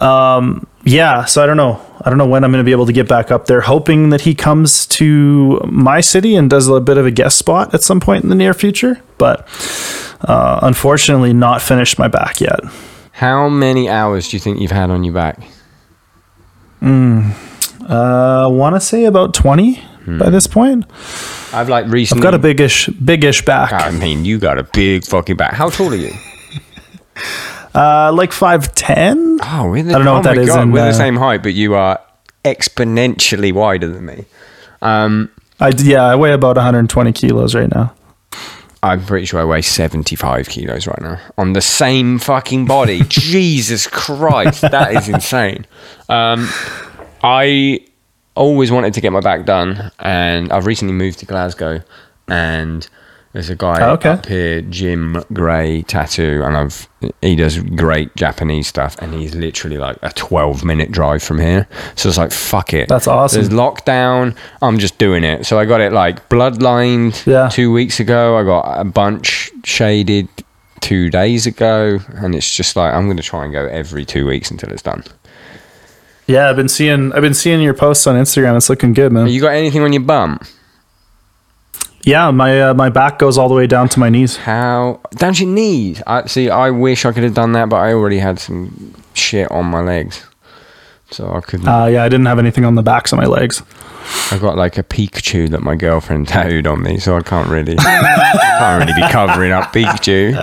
[0.00, 1.84] um, yeah, so I don't know.
[2.02, 3.62] I don't know when I'm going to be able to get back up there.
[3.62, 7.74] Hoping that he comes to my city and does a bit of a guest spot
[7.74, 9.00] at some point in the near future.
[9.16, 9.40] But
[10.20, 12.60] uh, unfortunately, not finished my back yet.
[13.12, 15.40] How many hours do you think you've had on your back?
[17.88, 19.82] Uh, I want to say about 20
[20.18, 20.84] by this point.
[21.52, 22.20] I've like recently.
[22.20, 23.72] I've got a biggish, biggish back.
[23.72, 25.54] I mean, you got a big fucking back.
[25.54, 26.12] How tall are you?
[27.74, 29.38] Uh, like 5'10.
[29.42, 30.92] Oh, we're the, I don't know oh what that my is in, we're uh, the
[30.94, 32.00] same height, but you are
[32.44, 34.24] exponentially wider than me.
[34.82, 35.30] Um,
[35.60, 37.94] I, yeah, I weigh about 120 kilos right now.
[38.82, 43.02] I'm pretty sure I weigh 75 kilos right now on the same fucking body.
[43.08, 45.66] Jesus Christ, that is insane.
[46.08, 46.48] Um,
[47.22, 47.80] I
[48.34, 51.80] always wanted to get my back done, and I've recently moved to Glasgow,
[52.28, 52.88] and
[53.32, 54.10] there's a guy Oh, okay.
[54.10, 56.88] up here, Jim Gray Tattoo, and I've
[57.22, 61.68] he does great Japanese stuff, and he's literally like a 12 minute drive from here.
[61.94, 62.88] So it's like fuck it.
[62.88, 63.40] That's awesome.
[63.40, 64.36] There's lockdown.
[64.62, 65.44] I'm just doing it.
[65.46, 67.48] So I got it like bloodlined Yeah.
[67.48, 68.36] two weeks ago.
[68.36, 70.28] I got a bunch shaded
[70.80, 74.26] two days ago, and it's just like I'm going to try and go every two
[74.26, 75.04] weeks until it's done.
[76.28, 78.56] Yeah, I've been seeing I've been seeing your posts on Instagram.
[78.56, 79.28] It's looking good, man.
[79.28, 80.38] You got anything on your bum?
[82.02, 84.36] Yeah, my uh, my back goes all the way down to my knees.
[84.36, 86.02] How down to your knees?
[86.06, 86.50] I see.
[86.50, 89.80] I wish I could have done that, but I already had some shit on my
[89.80, 90.26] legs,
[91.10, 91.66] so I couldn't.
[91.66, 93.62] Uh, yeah, I didn't have anything on the backs of my legs.
[94.30, 97.76] I got like a Pikachu that my girlfriend tattooed on me, so I can't really,
[97.76, 100.34] can't really be covering up Pikachu.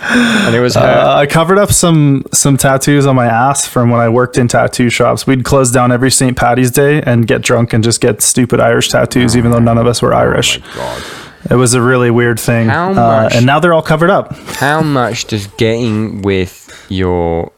[0.00, 0.80] And it was her.
[0.80, 4.48] Uh, I covered up some some tattoos on my ass from when I worked in
[4.48, 5.26] tattoo shops.
[5.26, 6.36] We'd close down every St.
[6.36, 9.86] Patty's Day and get drunk and just get stupid Irish tattoos, even though none of
[9.86, 10.58] us were Irish.
[10.58, 11.04] oh my god.
[11.48, 12.68] It was a really weird thing.
[12.68, 14.34] How Uh, much- and now they're all covered up.
[14.56, 17.52] How much does getting with your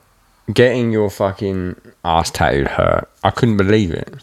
[0.52, 3.08] getting your fucking ass tattooed hurt?
[3.24, 4.14] I couldn't believe it.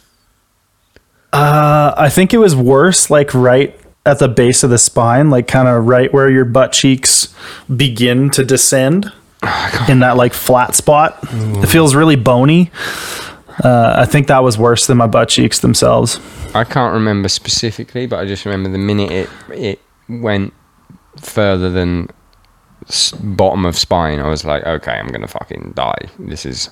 [1.36, 5.48] Uh, I think it was worse, like right at the base of the spine, like
[5.48, 7.34] kind of right where your butt cheeks
[7.76, 9.12] begin to descend
[9.90, 11.18] in that like flat spot.
[11.32, 12.72] It feels really bony.
[13.64, 16.20] Uh, I think that was worse than my butt cheeks themselves.
[16.54, 20.54] I can't remember specifically, but I just remember the minute it it went
[21.22, 22.10] further than
[22.88, 25.98] s- bottom of spine, I was like, okay, I'm gonna fucking die.
[26.20, 26.70] This is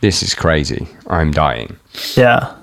[0.00, 0.86] this is crazy.
[1.08, 1.76] I'm dying.
[2.16, 2.54] Yeah.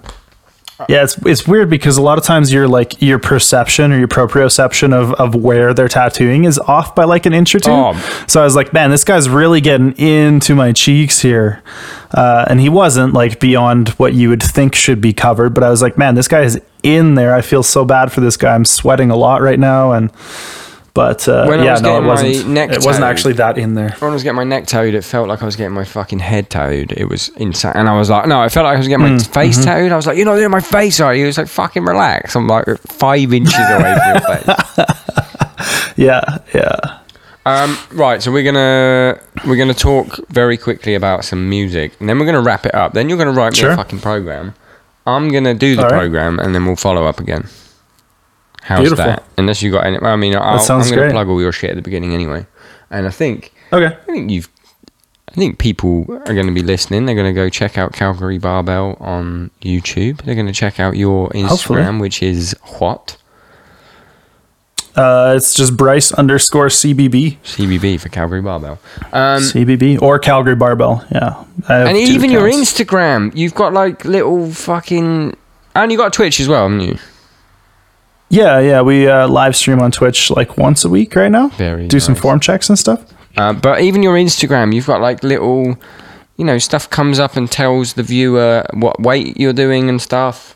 [0.88, 4.08] Yeah, it's it's weird because a lot of times your like your perception or your
[4.08, 7.72] proprioception of, of where they're tattooing is off by like an inch or two.
[7.72, 8.26] Oh.
[8.28, 11.64] So I was like, man, this guy's really getting into my cheeks here,
[12.12, 15.54] uh, and he wasn't like beyond what you would think should be covered.
[15.56, 17.34] But I was like, man, this guy is in there.
[17.34, 18.54] I feel so bad for this guy.
[18.54, 20.12] I'm sweating a lot right now, and
[20.98, 22.50] but uh, When I yeah, was no, it wasn't.
[22.50, 23.92] neck It wasn't actually that in there.
[24.00, 26.18] When I was getting my neck tattooed, it felt like I was getting my fucking
[26.18, 26.92] head tattooed.
[26.94, 27.74] It was insane.
[27.76, 29.64] And I was like, no, I felt like I was getting my Mm, face mm-hmm.
[29.66, 29.92] tattooed.
[29.92, 31.22] I was like, you're not doing my face, are you?
[31.22, 32.36] He was like, fucking relax.
[32.36, 34.86] I'm like five inches away from your face.
[35.96, 36.22] Yeah,
[36.54, 37.00] yeah.
[37.46, 42.20] Um, right, so we're gonna we're gonna talk very quickly about some music, and then
[42.20, 42.94] we're gonna wrap it up.
[42.94, 43.72] Then you're gonna write me Sure.
[43.72, 44.54] a fucking program.
[45.08, 45.92] I'm gonna do the right.
[45.92, 47.48] program, and then we'll follow up again.
[48.62, 49.06] How's Beautiful.
[49.06, 49.24] that?
[49.38, 51.82] Unless you got any, I mean, I'll, I'm gonna plug all your shit at the
[51.82, 52.46] beginning anyway.
[52.92, 53.88] And I think Okay.
[53.96, 54.50] I think you've.
[55.30, 57.06] I think people are going to be listening.
[57.06, 60.24] They're going to go check out Calgary Barbell on YouTube.
[60.24, 62.00] They're going to check out your Instagram, Hopefully.
[62.00, 63.18] which is what
[64.96, 67.38] Uh, it's just Bryce underscore CBB.
[67.44, 68.80] CBB for Calgary Barbell.
[69.14, 71.06] Um, CBB or Calgary Barbell.
[71.12, 71.44] Yeah.
[71.70, 72.50] And even your.
[72.50, 75.36] Instagram, you've got like little fucking.
[75.76, 76.98] And you got Twitch as well, haven't you?
[78.30, 78.82] Yeah, yeah.
[78.82, 81.48] We uh, live stream on Twitch like once a week right now.
[81.50, 83.04] Very Do some form checks and stuff.
[83.38, 85.78] Uh, but even your Instagram, you've got like little,
[86.38, 90.56] you know, stuff comes up and tells the viewer what weight you're doing and stuff.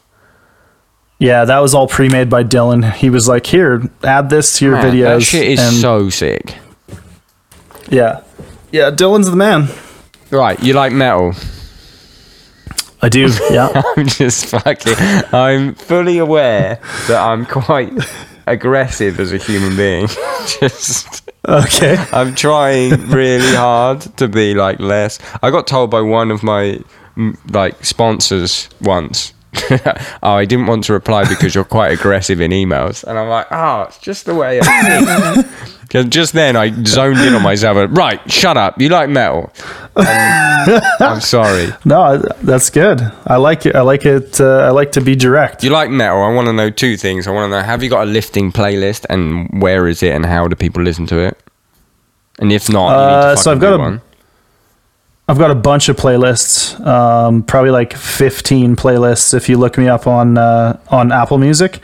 [1.19, 2.91] Yeah, that was all pre-made by Dylan.
[2.93, 6.09] He was like, "Here, add this to your Man, videos." that shit is and so
[6.09, 6.55] sick.
[7.89, 8.21] yeah,
[8.71, 8.89] yeah.
[8.89, 9.67] Dylan's the man.
[10.31, 11.33] Right, you like metal?
[13.01, 13.29] I do.
[13.51, 13.81] Yeah.
[13.97, 14.95] I'm just fucking.
[15.33, 17.91] I'm fully aware that I'm quite
[18.47, 20.07] aggressive as a human being.
[20.59, 21.97] Just Okay.
[22.13, 25.19] I'm trying really hard to be like less.
[25.41, 26.79] I got told by one of my
[27.49, 29.33] like sponsors once.
[30.23, 33.47] oh, I didn't want to reply because you're quite aggressive in emails, and I'm like,
[33.51, 35.43] oh, it's just the way I
[35.85, 36.09] think.
[36.09, 37.75] just then I zoned in on myself.
[37.77, 38.79] And, right, shut up.
[38.79, 39.51] You like metal?
[39.95, 40.05] Um,
[40.99, 41.67] I'm sorry.
[41.85, 43.01] No, that's good.
[43.27, 43.75] I like it.
[43.75, 44.39] I like it.
[44.39, 45.63] Uh, I like to be direct.
[45.63, 46.21] You like metal?
[46.21, 47.27] I want to know two things.
[47.27, 50.25] I want to know: Have you got a lifting playlist, and where is it, and
[50.25, 51.37] how do people listen to it?
[52.39, 54.01] And if not, you need to Uh, so I've got a- one.
[55.31, 59.87] I've got a bunch of playlists, um, probably like 15 playlists if you look me
[59.87, 61.79] up on uh, on Apple Music.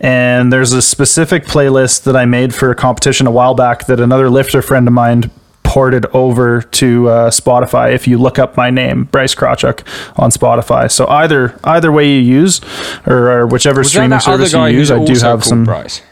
[0.00, 4.00] And there's a specific playlist that I made for a competition a while back that
[4.00, 5.30] another lifter friend of mine
[5.62, 7.94] ported over to uh, Spotify.
[7.94, 9.86] If you look up my name, Bryce Krawczyk,
[10.18, 12.60] on Spotify, so either either way you use,
[13.06, 15.62] or, or whichever Was streaming service you use, I do have some.
[15.62, 16.02] Bryce?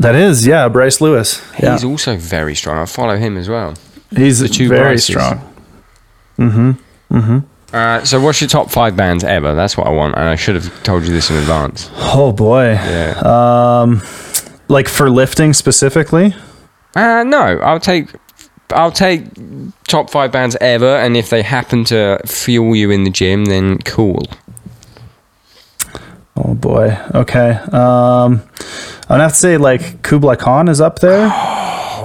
[0.00, 1.40] That is, yeah, Bryce Lewis.
[1.62, 2.76] Yeah, He's also very strong.
[2.78, 3.74] I follow him as well.
[4.10, 5.06] he's the two very Bryces.
[5.06, 5.46] strong.
[7.72, 9.54] Uh, so, what's your top five bands ever?
[9.54, 11.88] That's what I want, and I should have told you this in advance.
[11.94, 12.72] Oh boy.
[12.72, 13.20] Yeah.
[13.24, 14.02] Um,
[14.68, 16.34] like for lifting specifically.
[16.96, 18.08] Uh, no, I'll take.
[18.70, 19.24] I'll take
[19.88, 23.78] top five bands ever, and if they happen to fuel you in the gym, then
[23.78, 24.22] cool.
[26.36, 26.96] Oh boy.
[27.14, 27.50] Okay.
[27.50, 28.42] Um,
[29.02, 31.28] I'm gonna have to say like Kublai Khan is up there.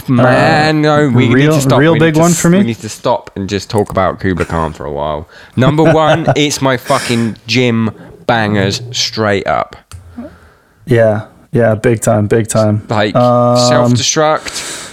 [0.09, 1.79] Man, no, we real- need to stop.
[1.79, 2.59] real We big to one s- for me?
[2.59, 5.27] We need to stop and just talk about Kublai Khan for a while.
[5.55, 7.89] Number one, it's my fucking gym
[8.27, 9.75] bangers straight up.
[10.85, 11.27] Yeah.
[11.51, 11.75] Yeah.
[11.75, 12.27] Big time.
[12.27, 12.85] Big time.
[12.89, 14.83] like Um, self destruct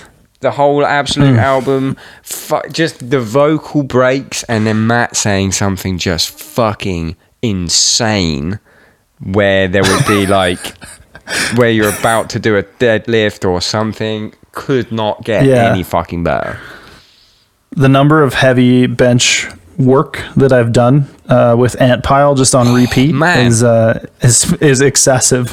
[0.41, 6.31] the whole absolute album fu- just the vocal breaks and then matt saying something just
[6.31, 8.59] fucking insane
[9.21, 10.75] where there would be like
[11.57, 15.70] where you're about to do a deadlift or something could not get Yeah.
[15.72, 16.59] any fucking better
[17.74, 19.49] The number of heavy bench
[19.79, 23.47] work that I've done uh, with Antpile just on repeat man.
[23.47, 25.49] is uh, is is excessive.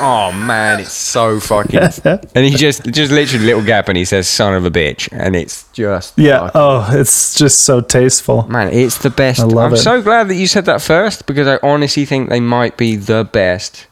[0.00, 1.78] oh man it's so fucking
[2.34, 5.36] and he just just literally little gap and he says son of a bitch and
[5.36, 6.38] it's just Yeah.
[6.40, 8.46] fucking- Oh, it's just so tasteful.
[8.48, 9.40] Man, it's the best.
[9.40, 9.78] I love I'm it.
[9.78, 13.28] so glad that you said that first because I honestly think they might be the
[13.30, 13.86] best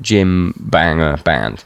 [0.00, 1.64] gym banger band.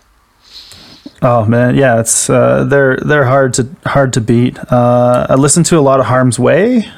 [1.20, 4.58] Oh man, yeah, it's uh, they're they're hard to hard to beat.
[4.70, 6.88] Uh, I listen to a lot of Harm's Way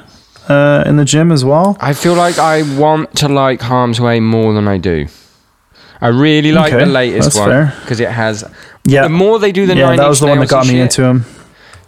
[0.47, 1.75] uh, in the gym as well.
[1.79, 5.07] I feel like I want to like Harm's Way more than I do.
[6.01, 8.43] I really like Okay, the latest that's one because it has.
[8.85, 10.73] Yeah, The more they do the yeah, Nine that was the one that got me
[10.73, 11.25] shit, into him.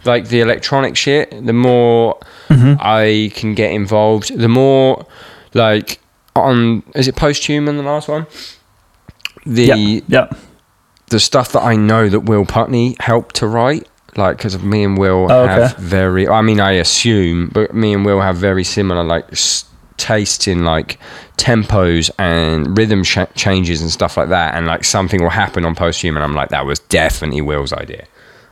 [0.04, 2.18] like the electronic shit, the more
[2.48, 2.74] Mm-hmm.
[2.78, 5.06] I can get involved, the more
[5.54, 5.98] like
[6.36, 8.26] on is it posthuman the last one?
[9.46, 10.28] The Yeah, yeah,
[11.08, 14.84] the stuff that I know that Will Putney helped to write, like because of me
[14.84, 18.64] and Will Oh, have very, I mean, I assume, but me and Will have very
[18.64, 19.64] similar like s-
[19.96, 20.98] tastes in like
[21.36, 24.54] tempos and rhythm sh- changes and stuff like that.
[24.54, 28.06] And like something will happen on Posthuman, I'm like, that was definitely Will's idea.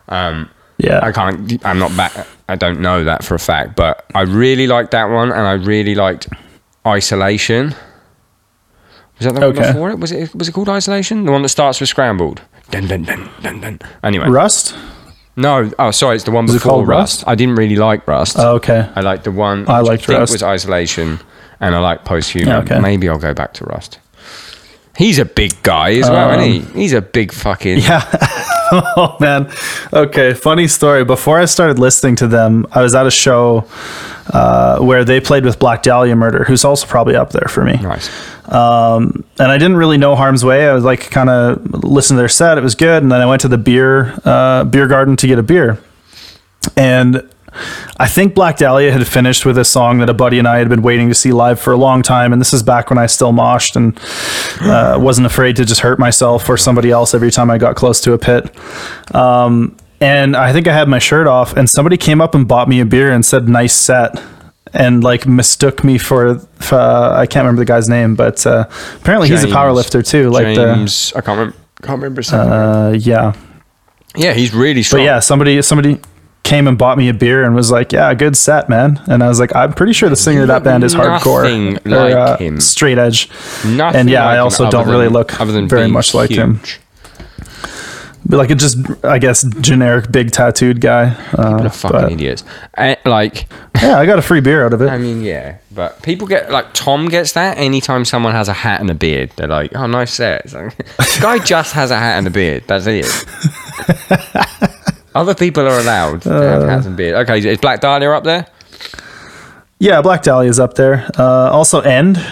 [0.08, 1.00] Um, yeah.
[1.02, 4.66] I can't, I'm not back, I don't know that for a fact, but I really
[4.66, 6.28] liked that one, and I really liked
[6.86, 7.74] Isolation.
[9.24, 9.98] Was that the one before it?
[9.98, 11.24] Was it was it called Isolation?
[11.24, 12.42] The one that starts with Scrambled.
[12.70, 13.78] Dun, dun, dun, dun, dun.
[14.02, 14.74] Anyway, Rust.
[15.36, 15.70] no.
[15.78, 17.18] Oh, sorry, it's the one Was it before called Rust.
[17.20, 17.28] Rust?
[17.28, 18.36] I didn't really like Rust.
[18.38, 18.88] Oh, okay.
[18.96, 20.32] I liked the one I liked think Rust.
[20.32, 21.20] was Isolation,
[21.60, 22.46] and I like Posthuman.
[22.46, 22.80] Yeah, okay.
[22.80, 23.98] Maybe I'll go back to Rust.
[24.96, 26.80] He's a big guy as well, isn't he?
[26.80, 27.78] He's a big fucking.
[27.78, 28.48] Um, Yeah.
[28.96, 29.52] oh man.
[29.92, 30.32] Okay.
[30.32, 31.04] Funny story.
[31.04, 33.68] Before I started listening to them, I was at a show
[34.32, 37.74] uh, where they played with Black Dahlia Murder, who's also probably up there for me.
[37.74, 38.08] Nice.
[38.50, 40.68] Um, and I didn't really know Harm's Way.
[40.68, 42.56] I was like, kind of listened to their set.
[42.56, 43.02] It was good.
[43.02, 45.78] And then I went to the beer uh, beer garden to get a beer.
[46.76, 47.28] And
[47.98, 50.68] I think Black Dahlia had finished with a song that a buddy and I had
[50.68, 52.32] been waiting to see live for a long time.
[52.32, 53.98] And this is back when I still moshed and
[54.62, 58.00] uh, wasn't afraid to just hurt myself or somebody else every time I got close
[58.02, 58.50] to a pit.
[59.14, 62.68] Um, and I think I had my shirt off, and somebody came up and bought
[62.68, 64.20] me a beer and said, "Nice set."
[64.74, 68.64] And like mistook me for, for uh, I can't remember the guy's name, but uh,
[68.96, 70.30] apparently he's a power lifter too.
[70.30, 71.56] Like James, I can't remember.
[71.82, 72.94] Can't remember his second the name.
[72.94, 73.32] uh, yeah,
[74.16, 75.04] Yeah, he's really but strong.
[75.04, 76.00] yeah, somebody somebody
[76.42, 79.28] came and bought me a beer and was like, "Yeah, good set, man." And I
[79.28, 81.42] was like, "I'm pretty sure the singer of that band is hardcore,
[81.74, 82.60] Nothing or, uh, him.
[82.60, 83.28] straight edge."
[83.64, 86.30] Nothing and yeah, like I also don't really than- look other than very much like
[86.30, 86.56] him.
[86.58, 86.80] huge.
[88.28, 91.06] Be like a just, I guess, generic big tattooed guy.
[91.36, 92.44] Uh, What a fucking but- idiots.
[92.78, 93.46] Eh, like,
[93.82, 94.88] yeah, I got a free beer out of it.
[94.90, 98.80] I mean, yeah, but people get like Tom gets that anytime someone has a hat
[98.80, 99.30] and a beard.
[99.36, 102.62] They're like, "Oh, nice set." Like, this guy just has a hat and a beard.
[102.68, 103.06] That's it.
[105.14, 106.40] Other people are allowed to Uh.
[106.60, 107.14] have hats and beard.
[107.28, 108.46] Okay, is Black Dahlia up there?
[109.78, 111.08] Yeah, Black Dahlia's up there.
[111.18, 112.24] Uh, also, End.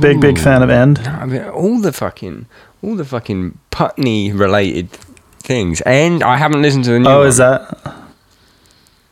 [0.00, 0.98] Big, big fan of End.
[1.06, 2.46] I mean, all the fucking,
[2.82, 4.90] all the fucking Putney related
[5.40, 5.80] things.
[5.82, 7.08] And I haven't listened to the new.
[7.08, 7.28] Oh, one.
[7.28, 7.94] is that?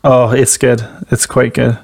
[0.03, 0.85] Oh, it's good.
[1.09, 1.77] It's quite good.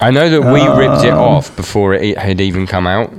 [0.00, 3.12] I know that we ripped it Um, off before it had even come out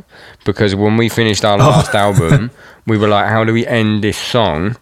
[0.43, 2.49] because when we finished our last album,
[2.87, 4.75] we were like, "How do we end this song?"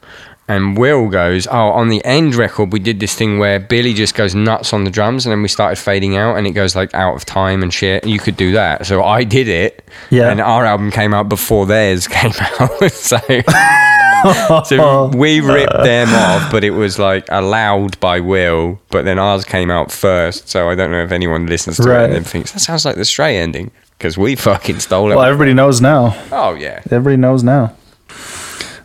[0.54, 4.16] And Will goes, "Oh, on the end record, we did this thing where Billy just
[4.16, 6.93] goes nuts on the drums, and then we started fading out, and it goes like
[6.93, 8.06] out of time and shit.
[8.06, 9.84] You could do that, so I did it.
[10.10, 10.30] Yeah.
[10.30, 13.18] and our album came out before theirs came out, so."
[14.66, 18.80] so we ripped them off, but it was like allowed by Will.
[18.89, 21.86] But then ours came out first, so I don't know if anyone listens to it
[21.93, 22.04] Right.
[22.06, 25.16] and then thinks that sounds like the Stray ending because we fucking stole it.
[25.16, 26.16] Well, everybody knows now.
[26.32, 27.74] oh yeah, Everybody knows now.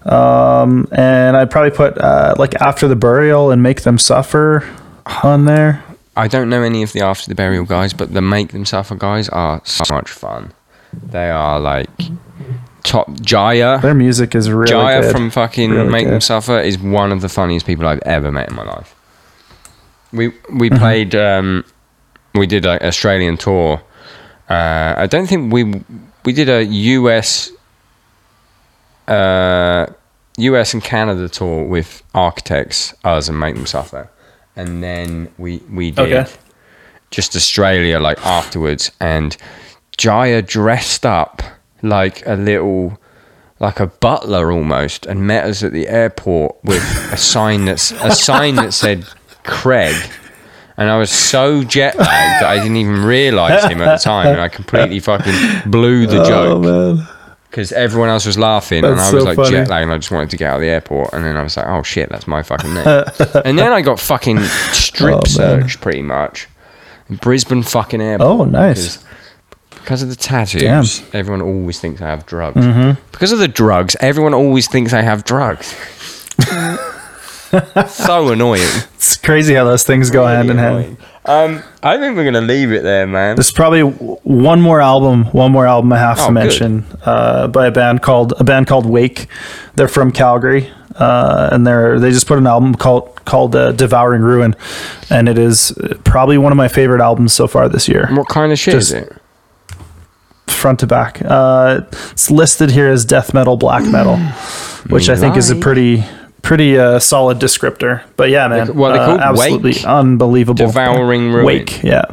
[0.06, 4.64] Um, and I'd probably put uh, like After the Burial and Make Them Suffer
[5.22, 5.82] on there.
[6.16, 8.94] I don't know any of the After the Burial guys, but the Make Them Suffer
[8.94, 10.52] guys are so much fun.
[10.92, 11.90] They are like
[12.84, 13.80] top Jaya.
[13.80, 15.12] Their music is really Jaya good.
[15.12, 16.20] from fucking Really Make Them.
[16.20, 18.94] Suffer is one of the funniest people I've ever met in my life.
[20.12, 20.78] We we Mm-hmm.
[20.78, 21.64] played um,
[22.34, 23.82] we did an Australian tour.
[24.48, 25.82] Uh, I don't think we
[26.24, 27.50] we did a US
[29.08, 29.86] uh,
[30.38, 34.10] US and Canada tour with Architects, us and Make Them Suffer,
[34.54, 36.30] and then we we did Okay.
[37.10, 39.36] just Australia like afterwards, and
[39.96, 41.42] Jaya dressed up
[41.82, 42.98] like a little
[43.58, 46.82] like a butler almost and met us at the airport with
[47.12, 49.06] a sign that's a sign that said
[49.44, 49.94] Craig.
[50.76, 54.26] And I was so jet lagged that I didn't even realise him at the time
[54.26, 56.64] and I completely fucking blew the Oh joke.
[56.64, 57.08] man,
[57.56, 59.48] because everyone else was laughing and I was so like funny.
[59.52, 61.42] jet lagged and I just wanted to get out of the airport and then I
[61.42, 62.86] was like oh shit that's my fucking name
[63.46, 64.40] and then I got fucking
[64.72, 65.66] strip Oh, man.
[65.80, 66.48] pretty much
[67.08, 68.98] Brisbane fucking airport Oh, nice.
[68.98, 69.04] because-
[69.70, 70.82] because of the tattoos, Damn.
[70.82, 71.16] Mm-hmm.
[71.16, 72.56] everyone always thinks I have drugs.
[73.12, 75.68] Because of the drugs, everyone always thinks I have drugs.
[77.88, 78.62] so annoying.
[78.96, 80.96] it's crazy how those things go hand in hand.
[81.26, 83.36] Um, I think we're gonna leave it there, man.
[83.36, 87.66] There's probably one more album, one more album I have Oh, to mention uh, by
[87.66, 89.26] a band called a band called Wake.
[89.74, 94.22] They're from Calgary, uh, and they're they just put an album called called uh, Devouring
[94.22, 94.54] Ruin,
[95.10, 98.52] and it is probably one of my favorite albums so far this year, What kind
[98.52, 99.12] of shit Just- is it?
[100.46, 101.20] front to back.
[101.24, 101.80] Uh,
[102.12, 104.16] it's listed here as death metal, black metal,
[104.88, 106.04] which I think is a pretty
[106.46, 108.02] pretty uh, solid descriptor.
[108.16, 109.20] But yeah, man, They- what are they uh, called?
[109.20, 109.84] absolutely Wake?
[109.84, 110.66] unbelievable.
[110.66, 111.44] Devouring Ruin.
[111.46, 112.04] Wake, yeah.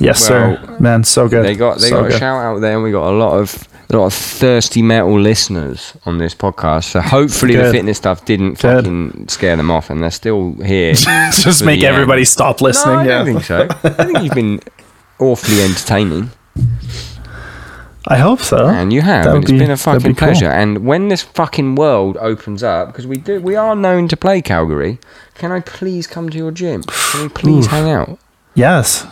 [0.00, 0.58] Yes, sir.
[0.80, 1.44] Man, so good.
[1.46, 3.68] They got they So got a shout out there, and we got a lot of
[3.90, 6.84] a lot of thirsty metal listeners on this podcast.
[6.90, 8.84] So hopefully the fitness stuff didn't Good.
[8.84, 10.94] fucking scare them off, and they're still here.
[10.94, 12.28] Just make everybody end.
[12.28, 12.96] stop No, listening.
[12.96, 13.18] I yeah.
[13.18, 13.68] don't think so.
[13.84, 14.58] I think you've been
[15.20, 16.30] awfully entertaining,
[18.06, 18.66] I hope so.
[18.68, 19.24] and you have.
[19.24, 20.28] That And it's be- been a that'd be fucking cool.
[20.28, 20.50] pleasure.
[20.50, 24.42] And when this fucking world opens up, because we do, we are known to play
[24.42, 24.98] Calgary.
[25.34, 26.82] Can I please come to your gym?
[26.82, 28.18] Can we please hang out?
[28.54, 29.06] Yes.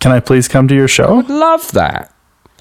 [0.00, 1.04] Can I please come to your show?
[1.08, 2.12] I would love that.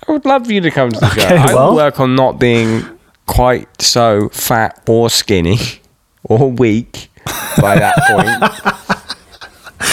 [0.07, 1.21] I would love for you to come to the show.
[1.21, 2.85] Okay, I well- will work on not being
[3.25, 5.57] quite so fat or skinny
[6.23, 7.09] or weak
[7.59, 8.75] by that point.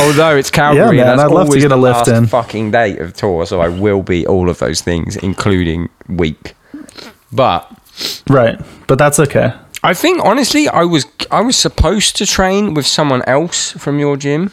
[0.07, 2.27] Although it's Calgary, Yeah, man, that's I'd love to always get a lift last in.
[2.27, 6.55] fucking date of tour, so I will be all of those things, including weak.
[7.33, 7.71] But
[8.29, 8.59] Right.
[8.87, 9.53] But that's okay.
[9.85, 14.17] I think honestly, I was I was supposed to train with someone else from your
[14.17, 14.53] gym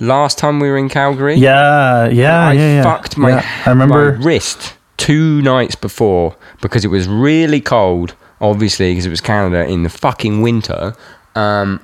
[0.00, 1.34] last time we were in Calgary.
[1.34, 2.82] Yeah, yeah, I yeah, yeah.
[2.82, 4.12] fucked my, Yeah, I remember.
[4.18, 9.64] my wrist two nights before because it was really cold, obviously, because it was Canada
[9.66, 10.94] in the fucking winter.
[11.34, 11.80] Um,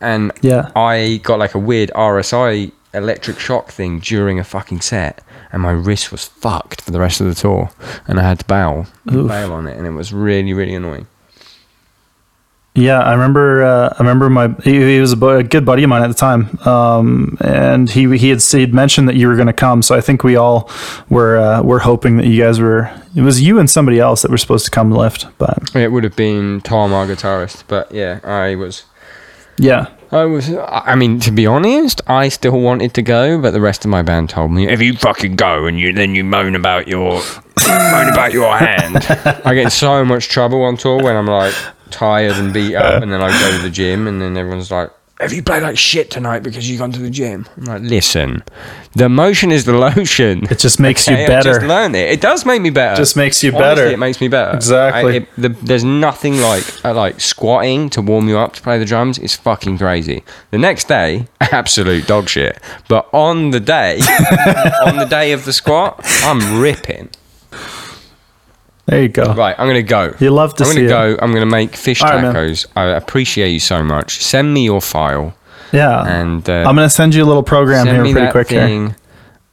[0.00, 0.70] and Yeah.
[0.76, 5.20] I got like a weird RSI electric shock thing during a fucking set,
[5.52, 7.70] and my wrist was fucked for the rest of the tour,
[8.06, 11.06] and I had to bail, bail on it, and it was really, really annoying.
[12.76, 13.62] Yeah, I remember.
[13.62, 16.08] Uh, I remember my he, he was a, bu- a good buddy of mine at
[16.08, 19.80] the time, um, and he he had he'd mentioned that you were going to come.
[19.80, 20.68] So I think we all
[21.08, 22.90] were uh, were hoping that you guys were.
[23.14, 26.02] It was you and somebody else that were supposed to come lift, but It would
[26.02, 28.82] have been Tom, our guitarist, but yeah, I was.
[29.58, 30.52] Yeah, I was.
[30.52, 34.02] I mean, to be honest, I still wanted to go, but the rest of my
[34.02, 37.12] band told me, "If you fucking go and you then you moan about your
[37.66, 39.04] moan about your hand,"
[39.44, 41.54] I get in so much trouble on tour when I'm like
[41.90, 44.90] tired and beat up, and then I go to the gym, and then everyone's like,
[45.20, 48.42] "Have you played like shit tonight because you've gone to the gym?" I'm like, "Listen,
[48.94, 50.44] the motion is the lotion.
[50.50, 51.54] It just makes you Okay, I better.
[51.54, 52.10] just learned it.
[52.10, 52.96] It does make me better.
[52.96, 53.86] Just makes you Honestly, better.
[53.86, 54.56] It makes me better.
[54.56, 55.12] Exactly.
[55.12, 58.78] I- it- the, there's nothing like uh, like squatting to warm you up to play
[58.78, 59.18] the drums.
[59.18, 60.24] It's fucking crazy.
[60.50, 62.58] The next day, absolute dog shit.
[62.88, 63.98] But on the day,
[64.86, 67.10] on the day of the squat, I'm ripping.
[68.86, 69.32] There you go.
[69.34, 70.14] Right, I'm gonna go.
[70.20, 70.70] You love to see.
[70.70, 71.16] I'm see gonna it.
[71.18, 71.24] go.
[71.24, 72.34] I'm gonna make fish All right, man.
[72.34, 72.66] tacos.
[72.76, 74.22] I appreciate you so much.
[74.22, 75.34] Send me your file
[75.72, 76.04] Yeah.
[76.06, 78.48] and uh, I'm gonna send you a little program send here me pretty that quick
[78.48, 78.60] here.
[78.66, 78.94] thing.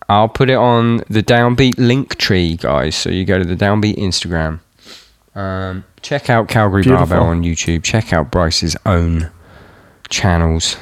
[0.09, 2.95] I'll put it on the Downbeat link tree, guys.
[2.95, 4.59] So you go to the Downbeat Instagram.
[5.33, 7.07] Um, check out Calgary Beautiful.
[7.07, 7.83] Barbell on YouTube.
[7.83, 9.31] Check out Bryce's own
[10.09, 10.75] channels,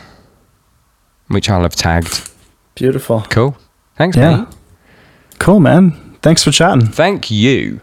[1.28, 2.32] which I'll have tagged.
[2.74, 3.22] Beautiful.
[3.30, 3.56] Cool.
[3.96, 4.38] Thanks, Yeah.
[4.38, 4.48] mate.
[5.38, 6.16] Cool, man.
[6.24, 6.88] Thanks for chatting.
[6.88, 7.82] Thank you